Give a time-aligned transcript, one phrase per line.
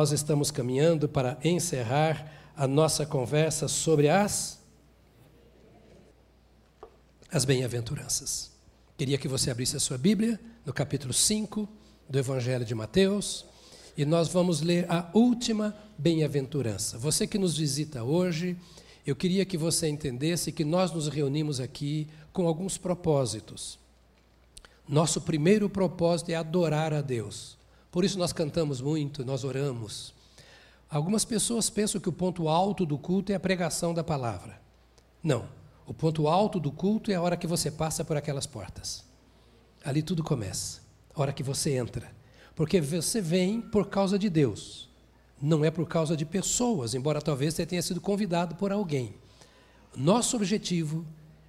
[0.00, 4.58] Nós estamos caminhando para encerrar a nossa conversa sobre as
[7.30, 8.50] as bem-aventuranças.
[8.96, 11.68] Queria que você abrisse a sua Bíblia no capítulo 5
[12.08, 13.44] do Evangelho de Mateus
[13.94, 16.96] e nós vamos ler a última bem-aventurança.
[16.96, 18.56] Você que nos visita hoje,
[19.06, 23.78] eu queria que você entendesse que nós nos reunimos aqui com alguns propósitos.
[24.88, 27.59] Nosso primeiro propósito é adorar a Deus.
[27.90, 30.14] Por isso nós cantamos muito, nós oramos.
[30.88, 34.60] Algumas pessoas pensam que o ponto alto do culto é a pregação da palavra.
[35.22, 35.48] Não.
[35.86, 39.04] O ponto alto do culto é a hora que você passa por aquelas portas.
[39.84, 40.80] Ali tudo começa.
[41.14, 42.12] A hora que você entra.
[42.54, 44.88] Porque você vem por causa de Deus.
[45.40, 49.14] Não é por causa de pessoas, embora talvez você tenha sido convidado por alguém.
[49.96, 51.04] Nosso objetivo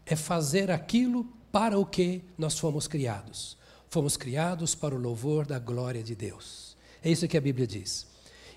[0.05, 3.58] é fazer aquilo para o que nós fomos criados.
[3.91, 6.77] Fomos criados para o louvor da glória de Deus.
[7.04, 8.08] É isso que a Bíblia diz.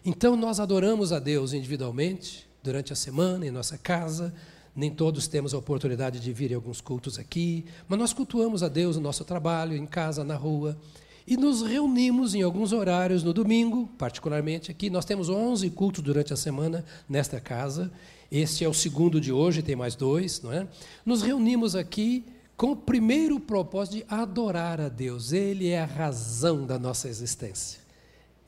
[0.05, 4.33] Então nós adoramos a Deus individualmente, durante a semana, em nossa casa.
[4.77, 8.69] Nem todos temos a oportunidade de vir em alguns cultos aqui, mas nós cultuamos a
[8.69, 10.79] Deus no nosso trabalho, em casa, na rua.
[11.27, 14.89] E nos reunimos em alguns horários no domingo, particularmente aqui.
[14.89, 17.91] Nós temos 11 cultos durante a semana nesta casa.
[18.31, 20.69] Este é o segundo de hoje, tem mais dois, não é?
[21.05, 22.25] Nos reunimos aqui
[22.57, 25.33] com o primeiro propósito de adorar a Deus.
[25.33, 27.81] Ele é a razão da nossa existência.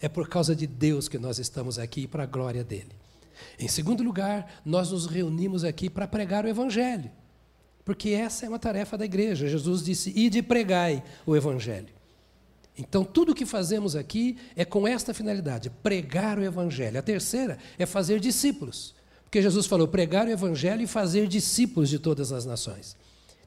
[0.00, 2.92] É por causa de Deus que nós estamos aqui para a glória dele.
[3.58, 7.10] Em segundo lugar, nós nos reunimos aqui para pregar o Evangelho,
[7.84, 9.48] porque essa é uma tarefa da igreja.
[9.48, 11.94] Jesus disse: Ide e pregai o Evangelho.
[12.78, 16.98] Então, tudo o que fazemos aqui é com esta finalidade: pregar o Evangelho.
[16.98, 21.98] A terceira é fazer discípulos, porque Jesus falou: pregar o Evangelho e fazer discípulos de
[21.98, 22.96] todas as nações.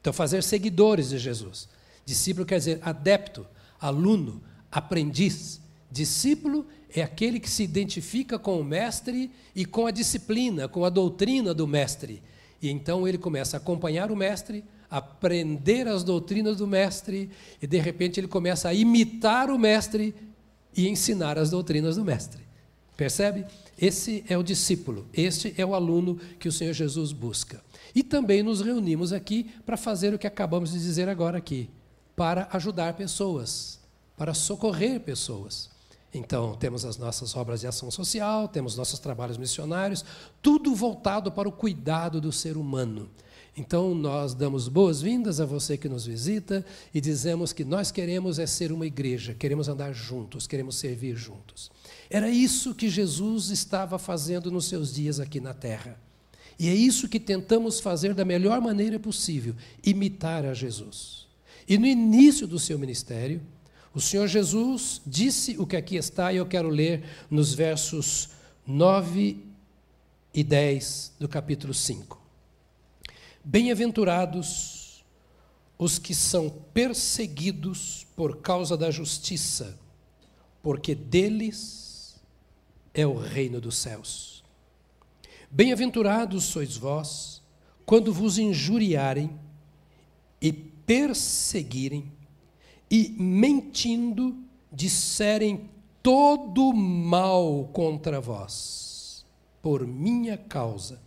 [0.00, 1.68] Então, fazer seguidores de Jesus.
[2.04, 3.46] Discípulo quer dizer adepto,
[3.78, 5.60] aluno, aprendiz.
[5.90, 10.90] Discípulo é aquele que se identifica com o mestre e com a disciplina, com a
[10.90, 12.22] doutrina do mestre.
[12.62, 17.30] E então ele começa a acompanhar o mestre, aprender as doutrinas do mestre,
[17.60, 20.14] e de repente ele começa a imitar o mestre
[20.76, 22.40] e ensinar as doutrinas do mestre.
[22.96, 23.46] Percebe?
[23.80, 27.62] Esse é o discípulo, este é o aluno que o Senhor Jesus busca.
[27.94, 31.70] E também nos reunimos aqui para fazer o que acabamos de dizer agora aqui,
[32.16, 33.80] para ajudar pessoas,
[34.16, 35.70] para socorrer pessoas.
[36.12, 40.04] Então, temos as nossas obras de ação social, temos nossos trabalhos missionários,
[40.42, 43.08] tudo voltado para o cuidado do ser humano.
[43.56, 46.64] Então, nós damos boas-vindas a você que nos visita
[46.94, 51.70] e dizemos que nós queremos é ser uma igreja, queremos andar juntos, queremos servir juntos.
[52.08, 56.00] Era isso que Jesus estava fazendo nos seus dias aqui na terra.
[56.60, 61.26] E é isso que tentamos fazer da melhor maneira possível imitar a Jesus.
[61.66, 63.40] E no início do seu ministério,
[63.94, 68.28] o Senhor Jesus disse o que aqui está, e eu quero ler nos versos
[68.66, 69.38] 9
[70.34, 72.20] e 10 do capítulo 5.
[73.42, 75.02] Bem-aventurados
[75.78, 79.78] os que são perseguidos por causa da justiça,
[80.62, 82.20] porque deles
[82.92, 84.29] é o reino dos céus.
[85.52, 87.42] Bem-aventurados sois vós,
[87.84, 89.36] quando vos injuriarem
[90.40, 92.12] e perseguirem,
[92.88, 94.36] e mentindo
[94.72, 95.68] disserem
[96.00, 99.26] todo mal contra vós,
[99.60, 101.00] por minha causa.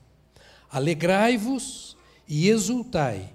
[0.69, 1.95] Alegrai-vos
[2.27, 3.33] e exultai,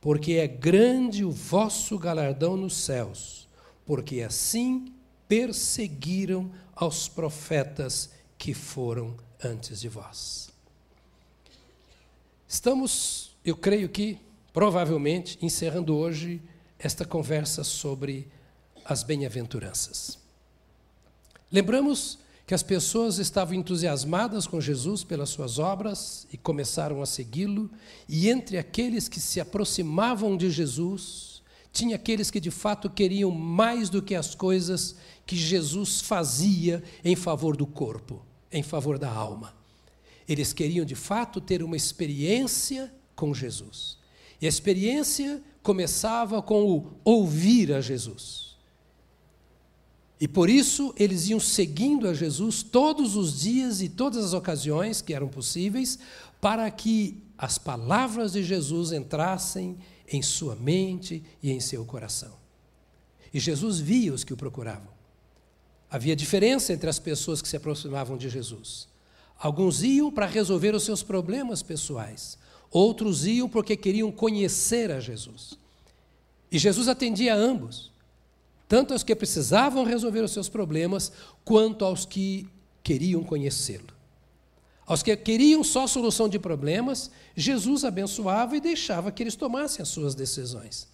[0.00, 3.48] porque é grande o vosso galardão nos céus,
[3.86, 4.92] porque assim
[5.28, 10.47] perseguiram aos profetas que foram antes de vós.
[12.48, 14.18] Estamos, eu creio que,
[14.52, 16.40] provavelmente, encerrando hoje
[16.78, 18.26] esta conversa sobre
[18.84, 20.18] as bem-aventuranças.
[21.52, 27.70] Lembramos que as pessoas estavam entusiasmadas com Jesus pelas suas obras e começaram a segui-lo,
[28.08, 33.90] e entre aqueles que se aproximavam de Jesus, tinha aqueles que de fato queriam mais
[33.90, 39.54] do que as coisas que Jesus fazia em favor do corpo em favor da alma.
[40.28, 43.96] Eles queriam de fato ter uma experiência com Jesus.
[44.40, 48.56] E a experiência começava com o ouvir a Jesus.
[50.20, 55.00] E por isso eles iam seguindo a Jesus todos os dias e todas as ocasiões
[55.00, 55.98] que eram possíveis,
[56.40, 59.78] para que as palavras de Jesus entrassem
[60.08, 62.36] em sua mente e em seu coração.
[63.32, 64.88] E Jesus via os que o procuravam.
[65.90, 68.88] Havia diferença entre as pessoas que se aproximavam de Jesus.
[69.38, 72.36] Alguns iam para resolver os seus problemas pessoais,
[72.70, 75.54] outros iam porque queriam conhecer a Jesus.
[76.50, 77.92] E Jesus atendia a ambos,
[78.66, 81.12] tanto aos que precisavam resolver os seus problemas,
[81.44, 82.48] quanto aos que
[82.82, 83.96] queriam conhecê-lo.
[84.84, 89.88] Aos que queriam só solução de problemas, Jesus abençoava e deixava que eles tomassem as
[89.88, 90.88] suas decisões.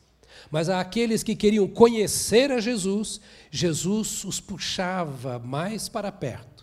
[0.50, 3.20] Mas àqueles que queriam conhecer a Jesus,
[3.50, 6.53] Jesus os puxava mais para perto.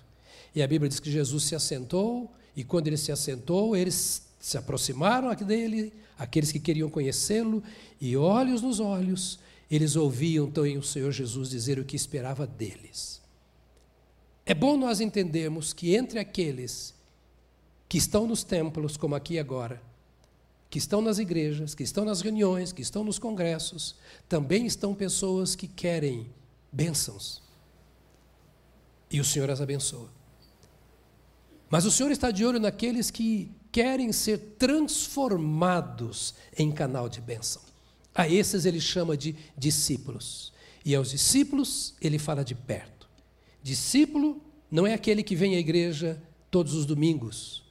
[0.54, 4.58] E a Bíblia diz que Jesus se assentou, e quando ele se assentou, eles se
[4.58, 7.64] aproximaram dele, aqueles que queriam conhecê-lo,
[8.00, 9.40] e olhos nos olhos,
[9.70, 13.22] eles ouviam então o Senhor Jesus dizer o que esperava deles.
[14.46, 16.94] É bom nós entendermos que entre aqueles
[17.88, 19.82] que estão nos templos, como aqui agora,
[20.70, 23.96] que estão nas igrejas, que estão nas reuniões, que estão nos congressos,
[24.28, 26.28] também estão pessoas que querem
[26.72, 27.42] bênçãos.
[29.10, 30.21] E o Senhor as abençoa.
[31.72, 37.62] Mas o Senhor está de olho naqueles que querem ser transformados em canal de bênção.
[38.14, 40.54] A esses ele chama de discípulos.
[40.86, 43.10] E aos discípulos ele fala de perto.
[43.64, 44.40] Discípulo
[44.70, 46.22] não é aquele que vem à igreja
[46.52, 47.62] todos os domingos,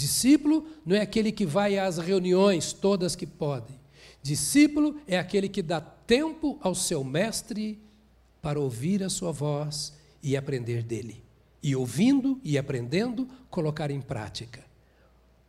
[0.00, 3.78] Discípulo não é aquele que vai às reuniões todas que podem.
[4.22, 7.78] Discípulo é aquele que dá tempo ao seu mestre
[8.40, 11.22] para ouvir a sua voz e aprender dele.
[11.62, 14.64] E ouvindo e aprendendo, colocar em prática.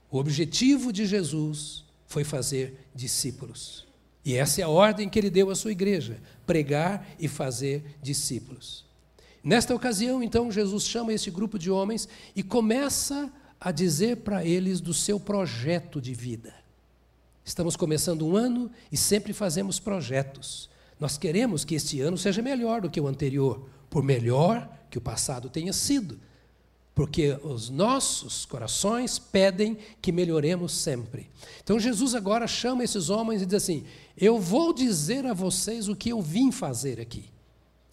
[0.09, 3.87] O objetivo de Jesus foi fazer discípulos.
[4.23, 8.85] E essa é a ordem que ele deu à sua igreja: pregar e fazer discípulos.
[9.43, 14.79] Nesta ocasião, então, Jesus chama esse grupo de homens e começa a dizer para eles
[14.79, 16.53] do seu projeto de vida.
[17.43, 20.69] Estamos começando um ano e sempre fazemos projetos.
[20.99, 25.01] Nós queremos que este ano seja melhor do que o anterior, por melhor que o
[25.01, 26.19] passado tenha sido.
[26.93, 31.29] Porque os nossos corações pedem que melhoremos sempre.
[31.63, 33.85] Então Jesus agora chama esses homens e diz assim:
[34.17, 37.25] Eu vou dizer a vocês o que eu vim fazer aqui.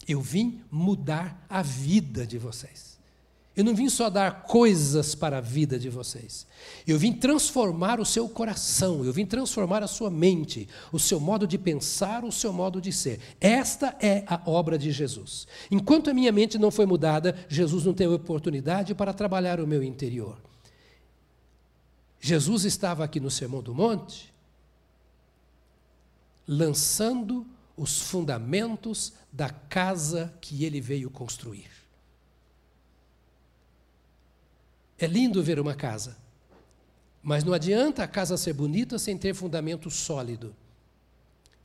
[0.07, 2.88] Eu vim mudar a vida de vocês.
[3.55, 6.47] Eu não vim só dar coisas para a vida de vocês.
[6.87, 11.45] Eu vim transformar o seu coração, eu vim transformar a sua mente, o seu modo
[11.45, 13.19] de pensar, o seu modo de ser.
[13.41, 15.45] Esta é a obra de Jesus.
[15.69, 19.83] Enquanto a minha mente não foi mudada, Jesus não teve oportunidade para trabalhar o meu
[19.83, 20.37] interior.
[22.21, 24.33] Jesus estava aqui no Sermão do Monte,
[26.47, 27.45] lançando
[27.75, 31.78] os fundamentos da casa que ele veio construir.
[34.99, 36.17] É lindo ver uma casa,
[37.23, 40.53] mas não adianta a casa ser bonita sem ter fundamento sólido.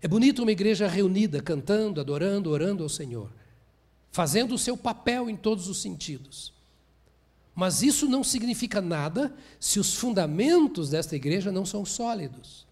[0.00, 3.30] É bonito uma igreja reunida, cantando, adorando, orando ao Senhor,
[4.12, 6.52] fazendo o seu papel em todos os sentidos.
[7.54, 12.66] Mas isso não significa nada se os fundamentos desta igreja não são sólidos.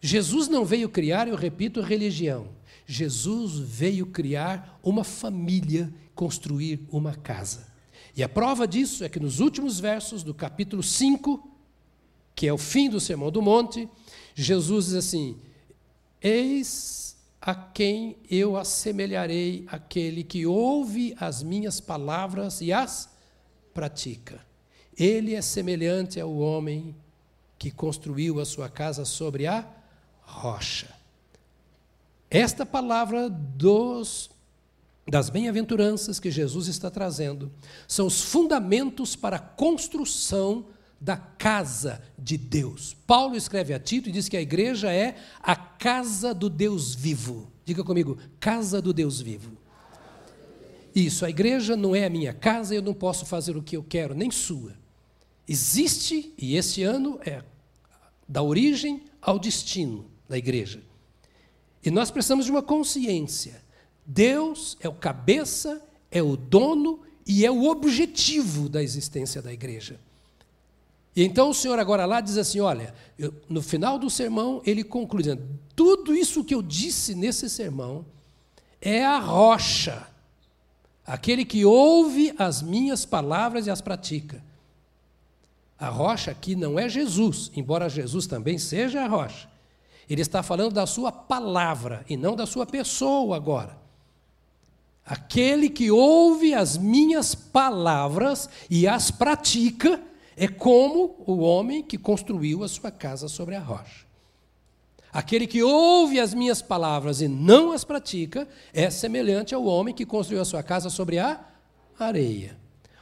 [0.00, 2.48] Jesus não veio criar, eu repito, religião.
[2.86, 7.69] Jesus veio criar uma família, construir uma casa.
[8.16, 11.48] E a prova disso é que nos últimos versos do capítulo 5,
[12.34, 13.88] que é o fim do Sermão do Monte,
[14.34, 15.38] Jesus diz assim:
[16.20, 23.08] Eis a quem eu assemelharei aquele que ouve as minhas palavras e as
[23.72, 24.44] pratica.
[24.96, 26.94] Ele é semelhante ao homem
[27.58, 29.66] que construiu a sua casa sobre a
[30.22, 30.94] rocha.
[32.30, 34.30] Esta palavra dos
[35.10, 37.50] das bem-aventuranças que Jesus está trazendo
[37.88, 40.66] são os fundamentos para a construção
[41.00, 42.94] da casa de Deus.
[43.06, 47.50] Paulo escreve a Tito e diz que a igreja é a casa do Deus vivo.
[47.64, 49.58] Diga comigo, casa do Deus vivo.
[50.94, 53.82] Isso, a igreja não é a minha casa, eu não posso fazer o que eu
[53.82, 54.74] quero, nem sua.
[55.48, 57.42] Existe, e este ano é
[58.28, 60.82] da origem ao destino da igreja.
[61.84, 63.60] E nós precisamos de uma consciência
[64.04, 70.00] Deus é o cabeça, é o dono e é o objetivo da existência da igreja.
[71.14, 74.82] E então o Senhor agora lá diz assim: olha, eu, no final do sermão, ele
[74.84, 75.42] conclui dizendo:
[75.74, 78.04] tudo isso que eu disse nesse sermão
[78.80, 80.06] é a rocha,
[81.04, 84.42] aquele que ouve as minhas palavras e as pratica.
[85.78, 89.48] A rocha aqui não é Jesus, embora Jesus também seja a rocha.
[90.08, 93.79] Ele está falando da sua palavra e não da sua pessoa agora.
[95.10, 100.00] Aquele que ouve as minhas palavras e as pratica
[100.36, 104.06] é como o homem que construiu a sua casa sobre a rocha.
[105.12, 110.06] Aquele que ouve as minhas palavras e não as pratica é semelhante ao homem que
[110.06, 111.44] construiu a sua casa sobre a
[111.98, 112.56] areia.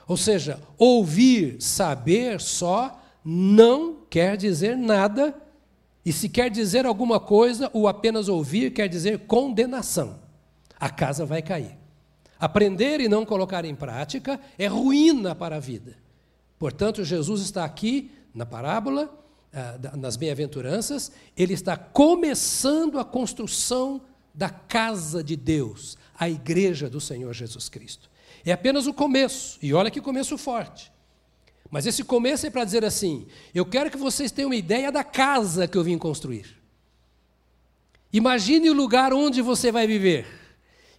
[0.06, 5.36] Ou seja, ouvir, saber só não quer dizer nada,
[6.06, 10.18] e se quer dizer alguma coisa, o apenas ouvir quer dizer condenação.
[10.80, 11.77] A casa vai cair.
[12.38, 15.96] Aprender e não colocar em prática é ruína para a vida.
[16.58, 19.12] Portanto, Jesus está aqui na parábola,
[19.52, 24.02] ah, nas bem-aventuranças, ele está começando a construção
[24.34, 28.08] da casa de Deus, a igreja do Senhor Jesus Cristo.
[28.44, 30.92] É apenas o começo, e olha que começo forte.
[31.70, 35.04] Mas esse começo é para dizer assim: eu quero que vocês tenham uma ideia da
[35.04, 36.56] casa que eu vim construir.
[38.12, 40.26] Imagine o lugar onde você vai viver.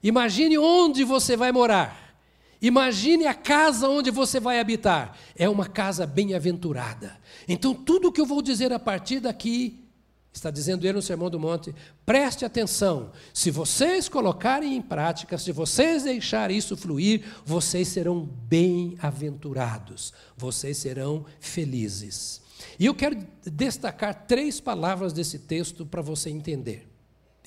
[0.02, 2.16] Imagine onde você vai morar.
[2.62, 5.18] Imagine a casa onde você vai habitar.
[5.36, 7.18] É uma casa bem-aventurada.
[7.48, 9.90] Então, tudo o que eu vou dizer a partir daqui
[10.32, 11.74] Está dizendo ele no Sermão do Monte:
[12.06, 20.14] preste atenção, se vocês colocarem em prática, se vocês deixarem isso fluir, vocês serão bem-aventurados,
[20.38, 22.42] vocês serão felizes.
[22.78, 26.89] E eu quero destacar três palavras desse texto para você entender.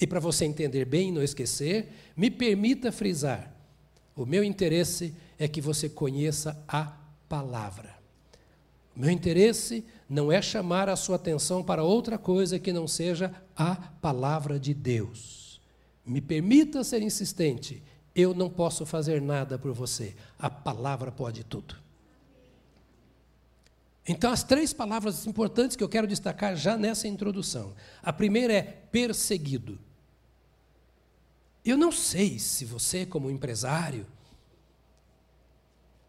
[0.02, 3.54] E para você entender bem e não esquecer, me permita frisar:
[4.16, 6.92] o meu interesse é que você conheça a
[7.28, 7.94] palavra.
[8.96, 13.32] O meu interesse não é chamar a sua atenção para outra coisa que não seja
[13.56, 15.60] a palavra de Deus.
[16.04, 17.80] Me permita ser insistente,
[18.12, 21.76] eu não posso fazer nada por você, a palavra pode tudo.
[24.08, 27.72] Então, as três palavras importantes que eu quero destacar já nessa introdução.
[28.02, 29.78] A primeira é perseguido.
[31.64, 34.06] Eu não sei se você, como empresário,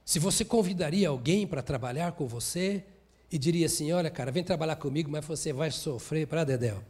[0.04, 2.84] se você convidaria alguém para trabalhar com você
[3.32, 6.84] e diria assim: Olha, cara, vem trabalhar comigo, mas você vai sofrer para Dedéu.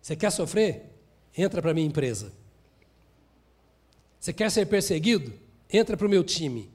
[0.00, 0.90] Você quer sofrer?
[1.36, 2.32] Entra para a minha empresa.
[4.18, 5.32] Você quer ser perseguido?
[5.72, 6.70] Entra para o meu time.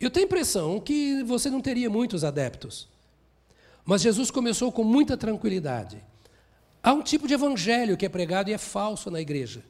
[0.00, 2.88] Eu tenho a impressão que você não teria muitos adeptos.
[3.84, 6.02] Mas Jesus começou com muita tranquilidade.
[6.82, 9.62] Há um tipo de evangelho que é pregado e é falso na igreja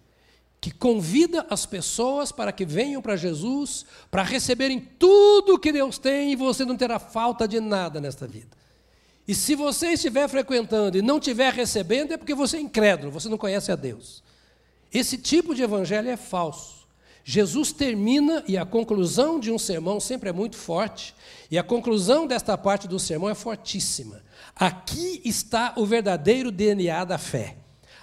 [0.62, 6.31] que convida as pessoas para que venham para Jesus, para receberem tudo que Deus tem
[6.31, 8.57] e você não terá falta de nada nesta vida.
[9.26, 13.28] E se você estiver frequentando e não estiver recebendo, é porque você é incrédulo, você
[13.28, 14.23] não conhece a Deus.
[14.92, 16.82] Esse tipo de evangelho é falso.
[17.25, 21.14] Jesus termina, e a conclusão de um sermão sempre é muito forte,
[21.50, 24.23] e a conclusão desta parte do sermão é fortíssima.
[24.57, 27.57] Aqui está o verdadeiro DNA da fé.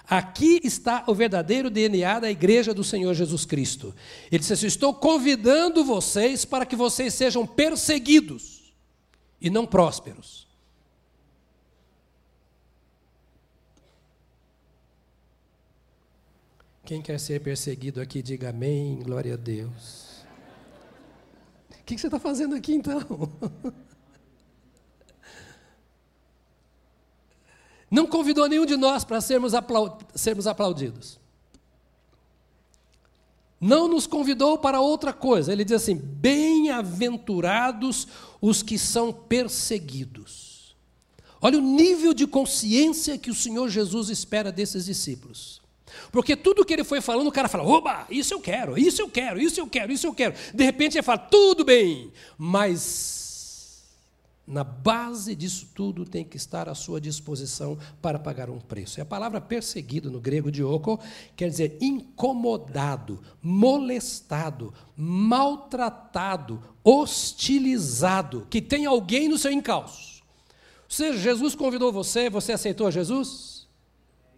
[0.08, 3.94] Aqui está o verdadeiro DNA da igreja do Senhor Jesus Cristo.
[4.30, 8.74] Ele disse assim: Estou convidando vocês para que vocês sejam perseguidos
[9.40, 10.49] e não prósperos.
[16.90, 20.24] Quem quer ser perseguido aqui, diga amém, glória a Deus.
[21.70, 22.98] O que você está fazendo aqui então?
[27.88, 29.52] Não convidou nenhum de nós para sermos,
[30.16, 31.20] sermos aplaudidos.
[33.60, 35.52] Não nos convidou para outra coisa.
[35.52, 38.08] Ele diz assim: bem-aventurados
[38.40, 40.74] os que são perseguidos.
[41.40, 45.59] Olha o nível de consciência que o Senhor Jesus espera desses discípulos.
[46.10, 49.08] Porque tudo que ele foi falando, o cara fala: oba, isso eu quero, isso eu
[49.08, 50.34] quero, isso eu quero, isso eu quero.
[50.54, 53.20] De repente ele fala: tudo bem, mas
[54.50, 58.98] na base disso tudo tem que estar à sua disposição para pagar um preço.
[58.98, 60.98] E a palavra perseguido no grego dioko
[61.36, 70.20] quer dizer incomodado, molestado, maltratado, hostilizado, que tem alguém no seu encalço.
[70.82, 73.68] Ou seja, Jesus convidou você, você aceitou a Jesus?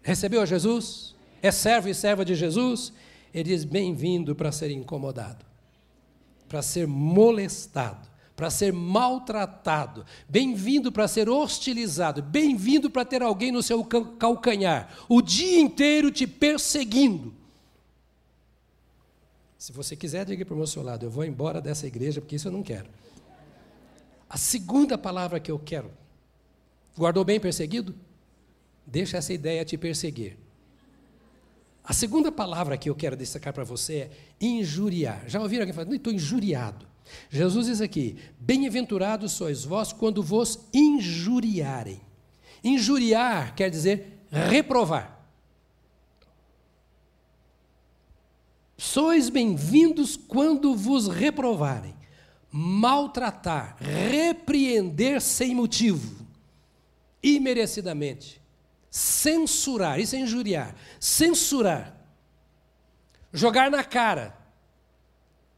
[0.02, 1.11] Recebeu a Jesus?
[1.42, 2.92] É servo e serva de Jesus?
[3.34, 5.44] Ele diz: bem-vindo para ser incomodado,
[6.48, 13.62] para ser molestado para ser maltratado, bem-vindo para ser hostilizado, bem-vindo para ter alguém no
[13.62, 17.32] seu calcanhar, o dia inteiro te perseguindo.
[19.56, 22.34] Se você quiser, diga para o meu seu lado: eu vou embora dessa igreja porque
[22.34, 22.88] isso eu não quero.
[24.28, 25.92] A segunda palavra que eu quero,
[26.96, 27.94] guardou bem perseguido?
[28.84, 30.36] Deixa essa ideia te perseguir.
[31.84, 34.10] A segunda palavra que eu quero destacar para você é
[34.40, 35.24] injuriar.
[35.26, 36.86] Já ouviram alguém falar, estou injuriado.
[37.28, 42.00] Jesus diz aqui: Bem-aventurados sois vós quando vos injuriarem.
[42.62, 45.20] Injuriar quer dizer reprovar.
[48.76, 51.94] Sois bem-vindos quando vos reprovarem.
[52.50, 56.26] Maltratar, repreender sem motivo,
[57.22, 58.41] imerecidamente.
[58.92, 60.76] Censurar, isso é injuriar.
[61.00, 61.96] Censurar.
[63.32, 64.36] Jogar na cara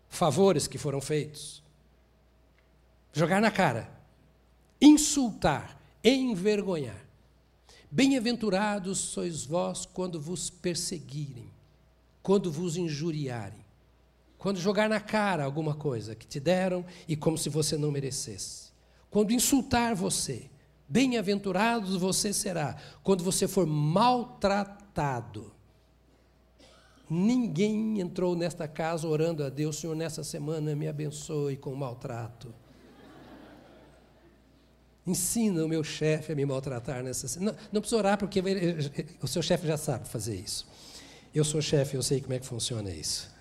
[0.08, 1.60] favores que foram feitos.
[3.12, 3.90] Jogar na cara,
[4.80, 7.04] insultar, envergonhar.
[7.90, 11.50] Bem-aventurados sois vós quando vos perseguirem,
[12.22, 13.64] quando vos injuriarem.
[14.44, 18.70] quando jogar na cara alguma coisa que te deram e como se você não merecesse,
[19.10, 20.50] quando insultar você,
[20.88, 25.52] bem-aventurados você será, quando você for maltratado.
[27.08, 32.54] Ninguém entrou nesta casa orando a Deus, Senhor, nessa semana me abençoe com maltrato.
[35.06, 37.52] Ensina o meu chefe a me maltratar nessa semana.
[37.52, 38.42] Não, não precisa orar, porque
[39.20, 40.66] o seu chefe já sabe fazer isso.
[41.34, 43.33] Eu sou chefe, eu sei como é que funciona isso.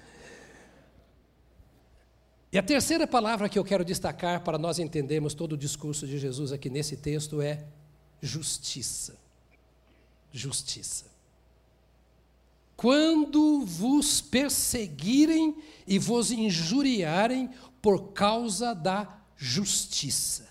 [2.53, 6.19] E a terceira palavra que eu quero destacar para nós entendermos todo o discurso de
[6.19, 7.65] Jesus aqui nesse texto é
[8.21, 9.17] justiça.
[10.31, 11.05] Justiça.
[12.77, 15.57] Quando vos perseguirem
[15.87, 17.49] e vos injuriarem
[17.81, 20.47] por causa da justiça.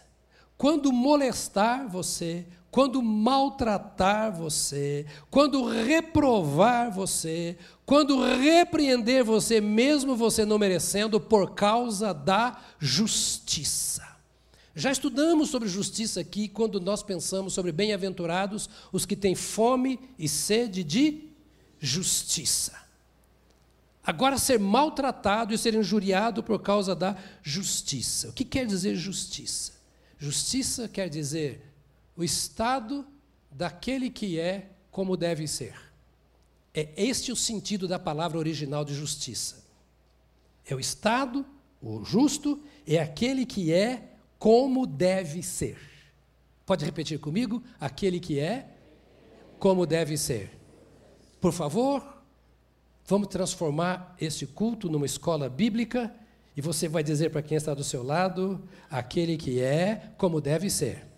[0.59, 10.59] Quando molestar você, quando maltratar você, quando reprovar você, quando repreender você, mesmo você não
[10.59, 14.02] merecendo, por causa da justiça.
[14.75, 20.26] Já estudamos sobre justiça aqui quando nós pensamos sobre bem-aventurados os que têm fome e
[20.26, 21.29] sede de
[21.79, 22.75] justiça.
[24.02, 28.31] Agora, ser maltratado e ser injuriado por causa da justiça.
[28.31, 29.73] O que quer dizer justiça?
[30.19, 31.72] Justiça quer dizer
[32.16, 33.07] o estado
[33.50, 35.75] daquele que é como deve ser.
[36.75, 39.64] É este o sentido da palavra original de justiça.
[40.66, 41.45] É o estado,
[41.83, 45.78] o justo, é aquele que é como deve ser.
[46.64, 47.62] Pode repetir comigo?
[47.78, 48.69] Aquele que é
[49.59, 50.59] como deve ser.
[51.40, 52.23] Por favor,
[53.07, 56.14] vamos transformar este culto numa escola bíblica
[56.57, 60.71] e você vai dizer para quem está do seu lado: aquele que é como deve
[60.71, 61.12] ser.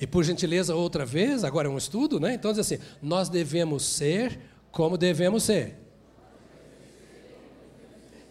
[0.00, 2.34] E por gentileza, outra vez, agora é um estudo, né?
[2.34, 4.38] Então diz assim: nós devemos ser
[4.70, 5.86] como devemos ser.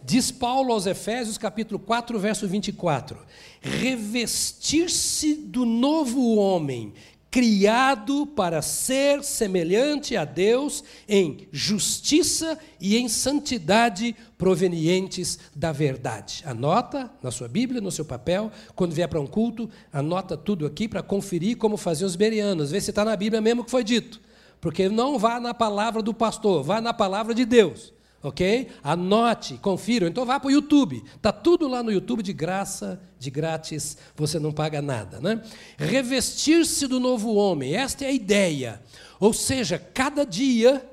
[0.04, 3.18] Diz Paulo aos Efésios, capítulo 4, verso 24:
[3.60, 6.94] revestir-se do novo homem,
[7.36, 16.42] criado para ser semelhante a Deus em justiça e em santidade provenientes da verdade.
[16.46, 20.88] Anota na sua Bíblia, no seu papel, quando vier para um culto, anota tudo aqui
[20.88, 24.22] para conferir como faziam os berianos, ver se está na Bíblia mesmo que foi dito.
[24.62, 27.95] Porque não vá na palavra do pastor, vá na palavra de Deus
[28.26, 28.70] ok?
[28.84, 30.08] Anote, confira.
[30.08, 31.04] Então vá para o YouTube.
[31.16, 35.20] Está tudo lá no YouTube de graça, de grátis, você não paga nada.
[35.20, 35.42] Né?
[35.78, 38.82] Revestir-se do novo homem, esta é a ideia.
[39.20, 40.90] Ou seja, cada dia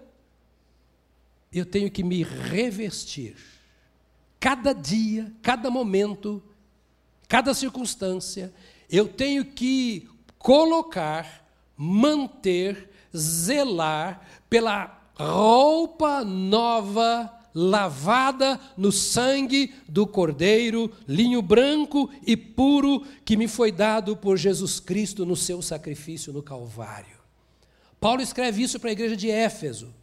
[1.52, 3.36] eu tenho que me revestir.
[4.38, 6.42] Cada dia, cada momento,
[7.28, 8.52] cada circunstância,
[8.90, 21.42] eu tenho que colocar, manter, zelar pela roupa nova, lavada no sangue do Cordeiro, linho
[21.42, 27.20] branco e puro que me foi dado por Jesus Cristo no seu sacrifício no Calvário.
[28.00, 29.94] Paulo escreve isso para a igreja de Éfeso.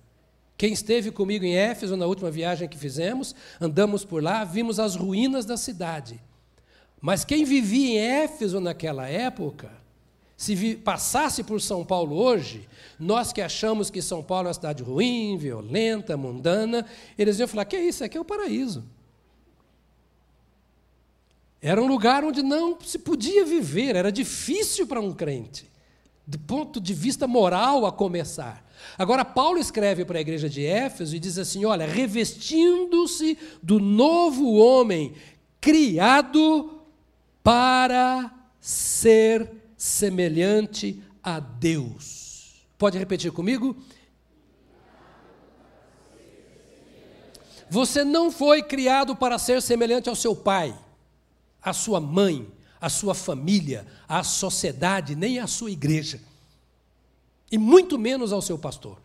[0.57, 4.95] Quem esteve comigo em Éfeso na última viagem que fizemos, andamos por lá, vimos as
[4.95, 6.21] ruínas da cidade.
[7.01, 9.71] Mas quem vivia em Éfeso naquela época,
[10.39, 12.65] se passasse por São Paulo hoje,
[12.97, 16.85] nós que achamos que São Paulo é uma cidade ruim, violenta, mundana,
[17.17, 18.05] eles iam falar: que é isso?
[18.05, 18.85] Aqui é o paraíso.
[21.61, 25.69] Era um lugar onde não se podia viver, era difícil para um crente,
[26.25, 28.65] do ponto de vista moral a começar.
[28.97, 34.53] Agora, Paulo escreve para a igreja de Éfeso e diz assim: olha, revestindo-se do novo
[34.53, 35.15] homem,
[35.59, 36.79] criado
[37.43, 42.65] para ser semelhante a Deus.
[42.77, 43.77] Pode repetir comigo?
[47.69, 50.77] Você não foi criado para ser semelhante ao seu pai,
[51.61, 56.19] à sua mãe, à sua família, à sociedade, nem à sua igreja.
[57.49, 58.99] E muito menos ao seu pastor.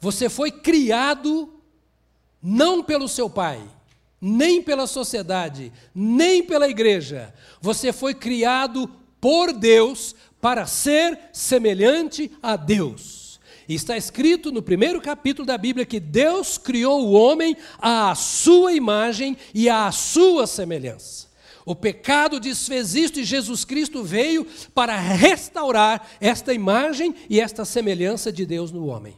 [0.00, 1.60] Você foi criado
[2.42, 3.62] não pelo seu pai,
[4.20, 7.32] nem pela sociedade, nem pela igreja.
[7.60, 8.90] Você foi criado
[9.26, 13.40] por Deus para ser semelhante a Deus.
[13.68, 19.36] Está escrito no primeiro capítulo da Bíblia que Deus criou o homem à sua imagem
[19.52, 21.26] e à sua semelhança.
[21.64, 28.30] O pecado desfez isto e Jesus Cristo veio para restaurar esta imagem e esta semelhança
[28.30, 29.16] de Deus no homem.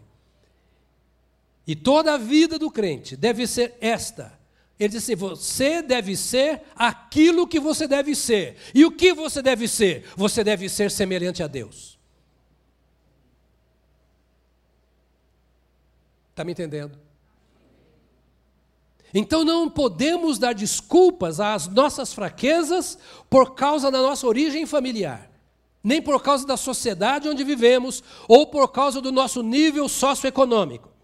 [1.66, 4.37] E toda a vida do crente deve ser esta:
[4.78, 8.56] ele diz assim: você deve ser aquilo que você deve ser.
[8.74, 10.04] E o que você deve ser?
[10.16, 11.98] Você deve ser semelhante a Deus.
[16.30, 16.96] Está me entendendo?
[19.12, 25.28] Então não podemos dar desculpas às nossas fraquezas por causa da nossa origem familiar,
[25.82, 30.97] nem por causa da sociedade onde vivemos ou por causa do nosso nível socioeconômico.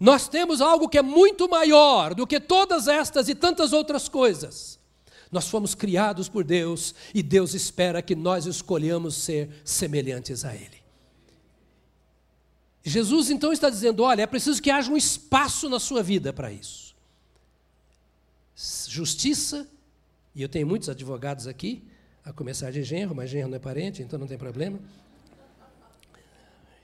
[0.00, 4.80] Nós temos algo que é muito maior do que todas estas e tantas outras coisas.
[5.30, 10.80] Nós fomos criados por Deus e Deus espera que nós escolhamos ser semelhantes a Ele.
[12.82, 16.50] Jesus então está dizendo: olha, é preciso que haja um espaço na sua vida para
[16.50, 16.96] isso.
[18.88, 19.68] Justiça,
[20.34, 21.84] e eu tenho muitos advogados aqui,
[22.24, 24.80] a começar de genro, mas genro não é parente, então não tem problema.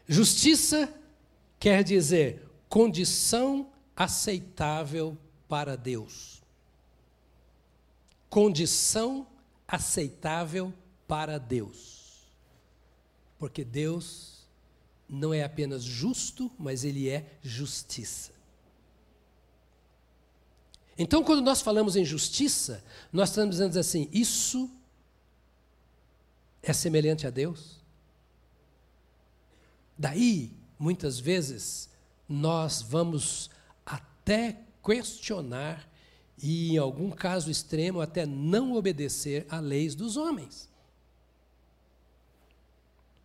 [0.06, 0.88] Justiça
[1.58, 5.16] quer dizer condição aceitável
[5.48, 6.42] para Deus.
[8.28, 9.26] Condição
[9.66, 10.72] aceitável
[11.06, 12.26] para Deus.
[13.38, 14.46] Porque Deus
[15.08, 18.32] não é apenas justo, mas Ele é justiça.
[20.98, 24.70] Então, quando nós falamos em justiça, nós estamos dizendo assim: isso
[26.62, 27.76] é semelhante a Deus?
[29.96, 31.88] Daí, muitas vezes,
[32.28, 33.50] nós vamos
[33.84, 35.88] até questionar
[36.42, 40.68] e, em algum caso extremo, até não obedecer a leis dos homens.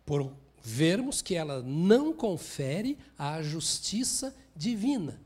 [0.04, 5.20] Por vermos que ela não confere a justiça divina.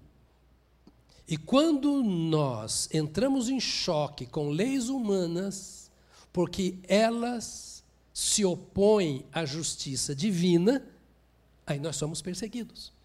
[1.28, 5.90] E quando nós entramos em choque com leis humanas,
[6.32, 10.86] porque elas se opõem à justiça divina,
[11.66, 12.95] aí nós somos perseguidos.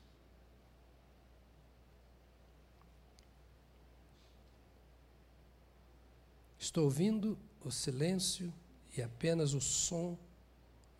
[6.61, 8.53] Estou ouvindo o silêncio
[8.95, 10.15] e apenas o som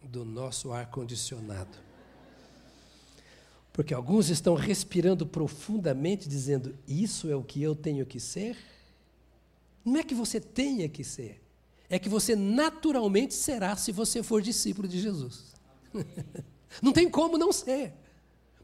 [0.01, 1.77] do nosso ar-condicionado.
[3.71, 8.57] Porque alguns estão respirando profundamente, dizendo: Isso é o que eu tenho que ser?
[9.85, 11.39] Não é que você tenha que ser,
[11.87, 15.53] é que você naturalmente será se você for discípulo de Jesus.
[16.81, 17.93] não tem como não ser.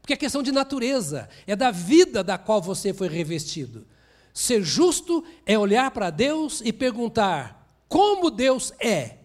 [0.00, 3.86] Porque é questão de natureza, é da vida da qual você foi revestido.
[4.32, 9.18] Ser justo é olhar para Deus e perguntar como Deus é.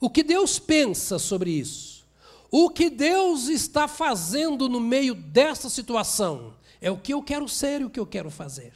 [0.00, 2.06] O que Deus pensa sobre isso?
[2.50, 6.56] O que Deus está fazendo no meio dessa situação?
[6.80, 8.72] É o que eu quero ser e o que eu quero fazer.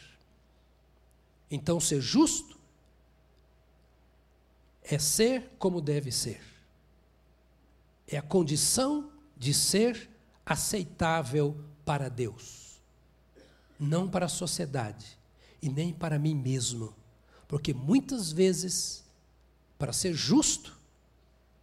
[1.50, 2.57] Então, ser justo
[4.83, 6.40] é ser como deve ser.
[8.07, 10.11] É a condição de ser
[10.44, 12.71] aceitável para Deus
[13.82, 15.18] não para a sociedade
[15.60, 16.94] e nem para mim mesmo.
[17.48, 19.04] Porque muitas vezes,
[19.78, 20.76] para ser justo,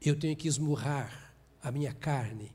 [0.02, 2.52] eu tenho que esmurrar a minha carne,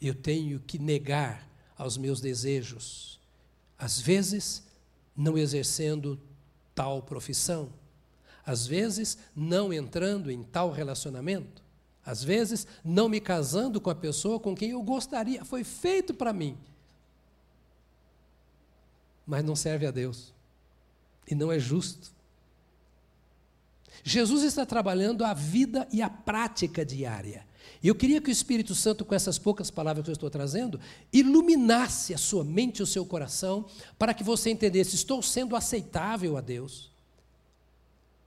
[0.00, 3.18] eu tenho que negar aos meus desejos,
[3.78, 4.62] às vezes
[5.16, 6.20] não exercendo
[6.74, 7.72] tal profissão,
[8.44, 11.62] às vezes não entrando em tal relacionamento,
[12.04, 16.32] às vezes não me casando com a pessoa com quem eu gostaria, foi feito para
[16.32, 16.56] mim
[19.26, 20.32] mas não serve a Deus.
[21.28, 22.14] E não é justo.
[24.04, 27.44] Jesus está trabalhando a vida e a prática diária.
[27.82, 30.80] E eu queria que o Espírito Santo, com essas poucas palavras que eu estou trazendo,
[31.12, 33.66] iluminasse a sua mente e o seu coração,
[33.98, 36.90] para que você entendesse: estou sendo aceitável a Deus.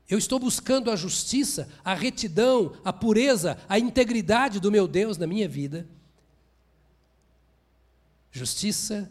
[0.09, 5.27] Eu estou buscando a justiça, a retidão, a pureza, a integridade do meu Deus na
[5.27, 5.88] minha vida.
[8.31, 9.09] Justiça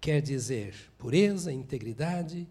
[0.00, 0.74] quer dizer
[1.06, 2.48] pureza, integridade,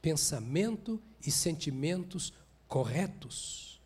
[0.00, 2.32] pensamento e sentimentos
[2.68, 3.80] corretos.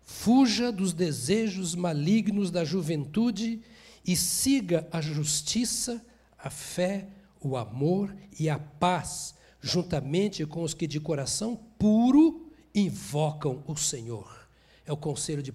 [0.00, 3.60] Fuja dos desejos malignos da juventude
[4.06, 6.02] e siga a justiça,
[6.38, 13.62] a fé, o amor e a paz, juntamente com os que de coração puro invocam
[13.66, 14.48] o Senhor.
[14.86, 15.52] É o conselho de,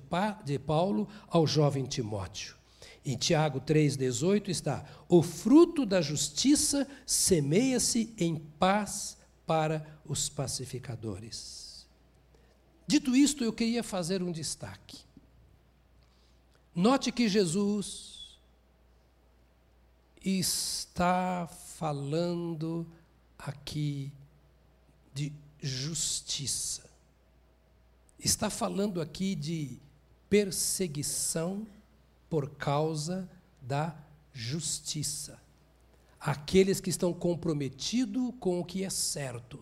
[0.60, 2.61] Paulo ao jovem Timóteo.
[3.04, 11.88] Em Tiago 3,18 está: O fruto da justiça semeia-se em paz para os pacificadores.
[12.86, 15.00] Dito isto, eu queria fazer um destaque.
[16.76, 18.40] Note que Jesus
[20.24, 22.86] está falando
[23.38, 24.12] aqui
[25.14, 26.90] de justiça.
[28.20, 29.80] Está falando aqui de
[30.30, 31.66] perseguição
[32.32, 33.30] por causa
[33.62, 33.94] da
[34.32, 35.38] justiça.
[36.17, 39.62] Aqueles que estão comprometidos com o que é certo.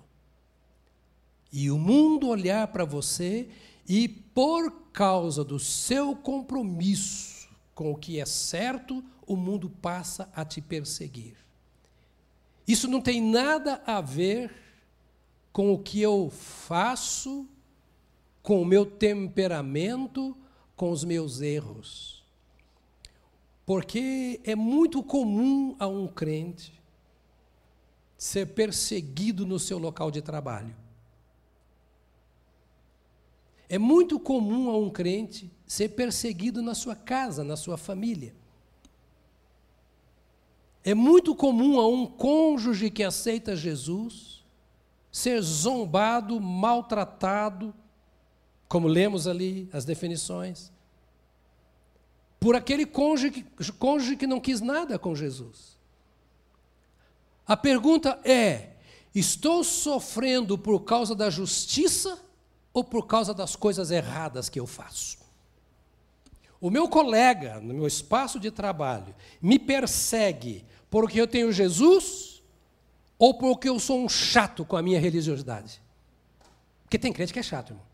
[1.52, 3.50] E o mundo olhar para você
[3.88, 10.46] e, por causa do seu compromisso com o que é certo, o mundo passa a
[10.46, 11.38] te perseguir.
[12.68, 14.54] Isso não tem nada a ver
[15.52, 17.48] com o que eu faço,
[18.44, 20.38] com o meu temperamento,
[20.76, 22.19] com os meus erros.
[23.70, 26.74] Porque é muito comum a um crente
[28.18, 30.76] ser perseguido no seu local de trabalho.
[33.70, 38.34] É muito comum a um crente ser perseguido na sua casa, na sua família.
[40.84, 44.44] É muito comum a um cônjuge que aceita Jesus
[45.12, 47.72] ser zombado, maltratado,
[48.68, 50.72] como lemos ali as definições,
[52.40, 53.46] por aquele cônjuge,
[53.78, 55.78] cônjuge que não quis nada com Jesus.
[57.46, 58.70] A pergunta é:
[59.14, 62.18] estou sofrendo por causa da justiça
[62.72, 65.18] ou por causa das coisas erradas que eu faço?
[66.62, 72.42] O meu colega, no meu espaço de trabalho, me persegue porque eu tenho Jesus
[73.18, 75.82] ou porque eu sou um chato com a minha religiosidade?
[76.84, 77.89] Porque tem crente que é chato, irmão.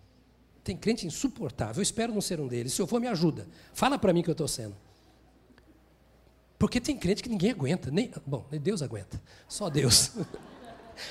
[0.65, 1.75] Tem crente insuportável.
[1.77, 2.73] Eu espero não ser um deles.
[2.73, 3.47] Se eu for, me ajuda.
[3.71, 4.75] Fala para mim que eu estou sendo.
[6.57, 7.91] Porque tem crente que ninguém aguenta.
[7.91, 9.21] Nem, bom, nem Deus aguenta.
[9.47, 10.11] Só Deus.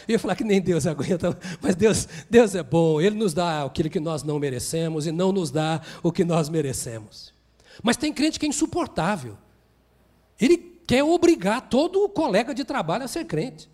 [0.09, 3.65] Eu ia falar que nem Deus aguenta, mas Deus, Deus é bom, Ele nos dá
[3.65, 7.35] aquilo que nós não merecemos e não nos dá o que nós merecemos.
[7.83, 9.37] Mas tem crente que é insuportável.
[10.41, 13.69] Ele quer obrigar todo o colega de trabalho a ser crente.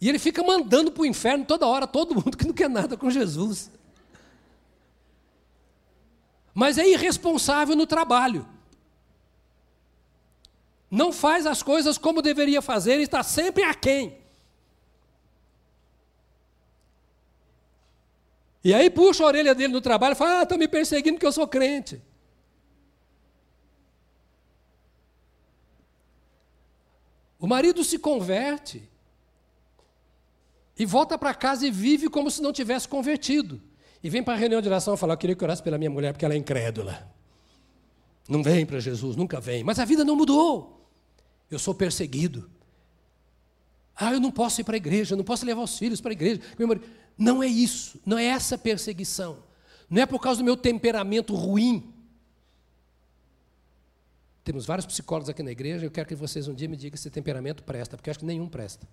[0.00, 2.96] E ele fica mandando para o inferno toda hora, todo mundo que não quer nada
[2.96, 3.70] com Jesus.
[6.54, 8.46] Mas é irresponsável no trabalho
[10.90, 14.18] não faz as coisas como deveria fazer e está sempre aquém.
[18.64, 21.26] E aí puxa a orelha dele no trabalho e fala: Ah, estão me perseguindo porque
[21.26, 22.02] eu sou crente.
[27.38, 28.88] O marido se converte
[30.78, 33.60] e volta para casa e vive como se não tivesse convertido.
[34.02, 35.90] E vem para a reunião de oração e fala: Eu queria que orasse pela minha
[35.90, 37.10] mulher porque ela é incrédula.
[38.28, 39.64] Não vem para Jesus, nunca vem.
[39.64, 40.78] Mas a vida não mudou
[41.50, 42.50] eu sou perseguido.
[43.96, 46.10] Ah, eu não posso ir para a igreja, eu não posso levar os filhos para
[46.10, 46.40] a igreja.
[47.16, 49.42] Não é isso, não é essa perseguição.
[49.90, 51.92] Não é por causa do meu temperamento ruim.
[54.44, 57.10] Temos vários psicólogos aqui na igreja, eu quero que vocês um dia me digam se
[57.10, 58.86] temperamento presta, porque eu acho que nenhum presta.